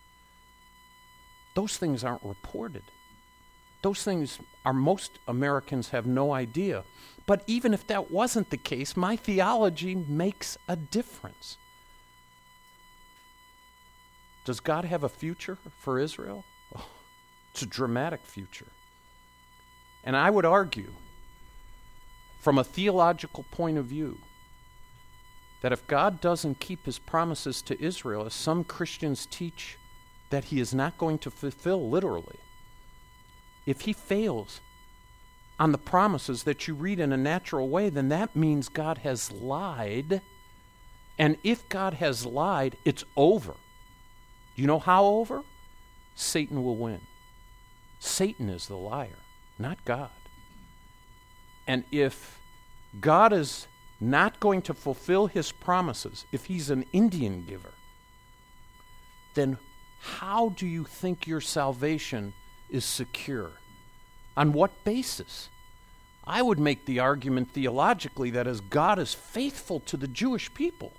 Those 1.55 1.77
things 1.77 2.05
aren't 2.05 2.25
reported. 2.25 2.83
Those 3.83 4.03
things 4.03 4.39
are 4.65 4.73
most 4.73 5.19
Americans 5.29 5.91
have 5.91 6.07
no 6.07 6.33
idea. 6.33 6.85
But 7.27 7.43
even 7.47 7.73
if 7.73 7.87
that 7.87 8.11
wasn't 8.11 8.51
the 8.51 8.57
case, 8.57 8.97
my 8.97 9.17
theology 9.17 9.95
makes 9.95 10.59
a 10.69 10.77
difference. 10.77 11.59
Does 14.45 14.61
God 14.61 14.85
have 14.85 15.03
a 15.03 15.09
future 15.09 15.59
for 15.79 15.99
Israel? 15.99 16.45
Oh, 16.77 16.87
it's 17.53 17.63
a 17.63 17.67
dramatic 17.67 18.21
future. 18.25 18.67
And 20.05 20.17
I 20.17 20.29
would 20.29 20.45
argue, 20.45 20.93
from 22.41 22.59
a 22.59 22.65
theological 22.65 23.45
point 23.51 23.79
of 23.79 23.87
view, 23.87 24.19
that 25.63 25.73
if 25.73 25.87
God 25.87 26.21
doesn't 26.21 26.61
keep 26.61 26.85
his 26.85 26.99
promises 26.99 27.63
to 27.63 27.83
Israel, 27.83 28.27
as 28.27 28.35
some 28.35 28.65
Christians 28.65 29.27
teach 29.31 29.79
that 30.29 30.45
he 30.45 30.61
is 30.61 30.75
not 30.75 30.99
going 30.99 31.17
to 31.19 31.31
fulfill 31.31 31.89
literally, 31.89 32.39
if 33.65 33.83
he 33.83 33.95
fails 33.95 34.61
on 35.59 35.73
the 35.73 35.79
promises 35.79 36.43
that 36.43 36.69
you 36.69 36.75
read 36.75 37.01
in 37.01 37.13
a 37.13 37.17
natural 37.17 37.69
way, 37.69 37.89
then 37.89 38.11
that 38.11 38.37
means 38.37 38.69
God 38.69 38.99
has 38.99 39.33
lied. 39.33 40.21
And 41.19 41.39
if 41.43 41.67
God 41.71 41.95
has 41.95 42.27
lied, 42.27 42.77
it's 42.85 43.05
over. 43.17 43.55
Do 44.55 44.63
you 44.63 44.69
know 44.69 44.79
how 44.79 45.05
over? 45.05 45.43
Satan 46.15 46.63
will 46.63 46.77
win. 46.77 47.01
Satan 47.99 48.49
is 48.49 48.67
the 48.67 48.77
liar, 48.77 49.19
not 49.59 49.85
God. 49.85 50.11
And 51.67 51.85
if 51.91 52.39
God 53.01 53.33
is 53.33 53.67
not 54.01 54.39
going 54.39 54.63
to 54.63 54.75
fulfill 54.75 55.27
his 55.27 55.51
promises, 55.51 56.27
if 56.31 56.45
he's 56.45 56.71
an 56.71 56.85
Indian 56.93 57.45
giver, 57.47 57.73
then 59.35 59.59
how 60.01 60.51
do 60.51 60.67
you 60.67 60.85
think 60.85 61.27
your 61.27 61.41
salvation 61.41 62.35
is 62.71 62.85
secure? 62.85 63.51
On 64.37 64.53
what 64.53 64.85
basis? 64.85 65.49
I 66.27 66.43
would 66.43 66.59
make 66.59 66.85
the 66.85 67.01
argument 67.01 67.53
theologically 67.53 68.31
that 68.31 68.47
as 68.47 68.61
God 68.61 68.99
is 68.99 69.15
faithful 69.15 69.81
to 69.81 69.97
the 69.97 70.09
Jewish 70.09 70.53
people, 70.55 70.93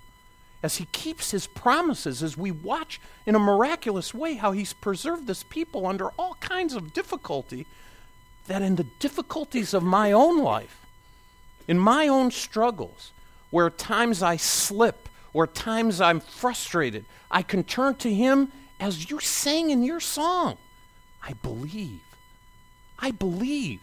as 0.63 0.77
he 0.77 0.85
keeps 0.85 1.31
his 1.31 1.47
promises, 1.47 2.23
as 2.23 2.37
we 2.37 2.51
watch 2.51 2.99
in 3.25 3.35
a 3.35 3.39
miraculous 3.39 4.13
way 4.13 4.35
how 4.35 4.51
he's 4.51 4.73
preserved 4.73 5.27
this 5.27 5.43
people 5.43 5.85
under 5.85 6.09
all 6.17 6.35
kinds 6.39 6.73
of 6.73 6.93
difficulty, 6.93 7.67
that 8.47 8.61
in 8.61 8.75
the 8.75 8.87
difficulties 8.99 9.73
of 9.73 9.83
my 9.83 10.11
own 10.11 10.41
life, 10.41 10.85
in 11.67 11.77
my 11.77 12.07
own 12.07 12.31
struggles, 12.31 13.11
where 13.51 13.69
times 13.69 14.21
I 14.21 14.37
slip, 14.37 15.07
where 15.31 15.47
times 15.47 16.01
I'm 16.01 16.19
frustrated, 16.19 17.05
I 17.29 17.41
can 17.41 17.63
turn 17.63 17.95
to 17.95 18.13
him 18.13 18.51
as 18.79 19.09
you 19.09 19.19
sang 19.19 19.69
in 19.69 19.83
your 19.83 19.99
song. 19.99 20.57
I 21.21 21.33
believe. 21.33 22.01
I 22.99 23.11
believe. 23.11 23.81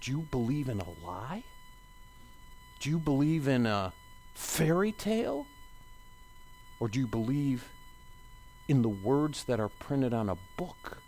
Do 0.00 0.10
you 0.10 0.18
believe 0.30 0.68
in 0.68 0.80
a 0.80 1.06
lie? 1.06 1.42
Do 2.80 2.90
you 2.90 2.98
believe 2.98 3.48
in 3.48 3.66
a 3.66 3.92
fairy 4.36 4.92
tale? 4.92 5.46
Or 6.78 6.88
do 6.88 7.00
you 7.00 7.06
believe 7.06 7.70
in 8.68 8.82
the 8.82 8.88
words 8.88 9.44
that 9.44 9.58
are 9.58 9.70
printed 9.70 10.12
on 10.12 10.28
a 10.28 10.36
book 10.56 10.98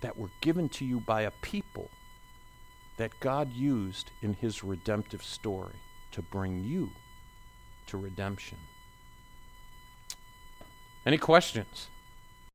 that 0.00 0.16
were 0.16 0.30
given 0.40 0.68
to 0.70 0.84
you 0.84 1.00
by 1.00 1.22
a 1.22 1.30
people 1.30 1.90
that 2.96 3.20
God 3.20 3.52
used 3.52 4.10
in 4.22 4.32
his 4.32 4.64
redemptive 4.64 5.22
story 5.22 5.76
to 6.12 6.22
bring 6.22 6.64
you 6.64 6.90
to 7.88 7.98
redemption? 7.98 8.58
Any 11.04 11.18
questions? 11.18 11.88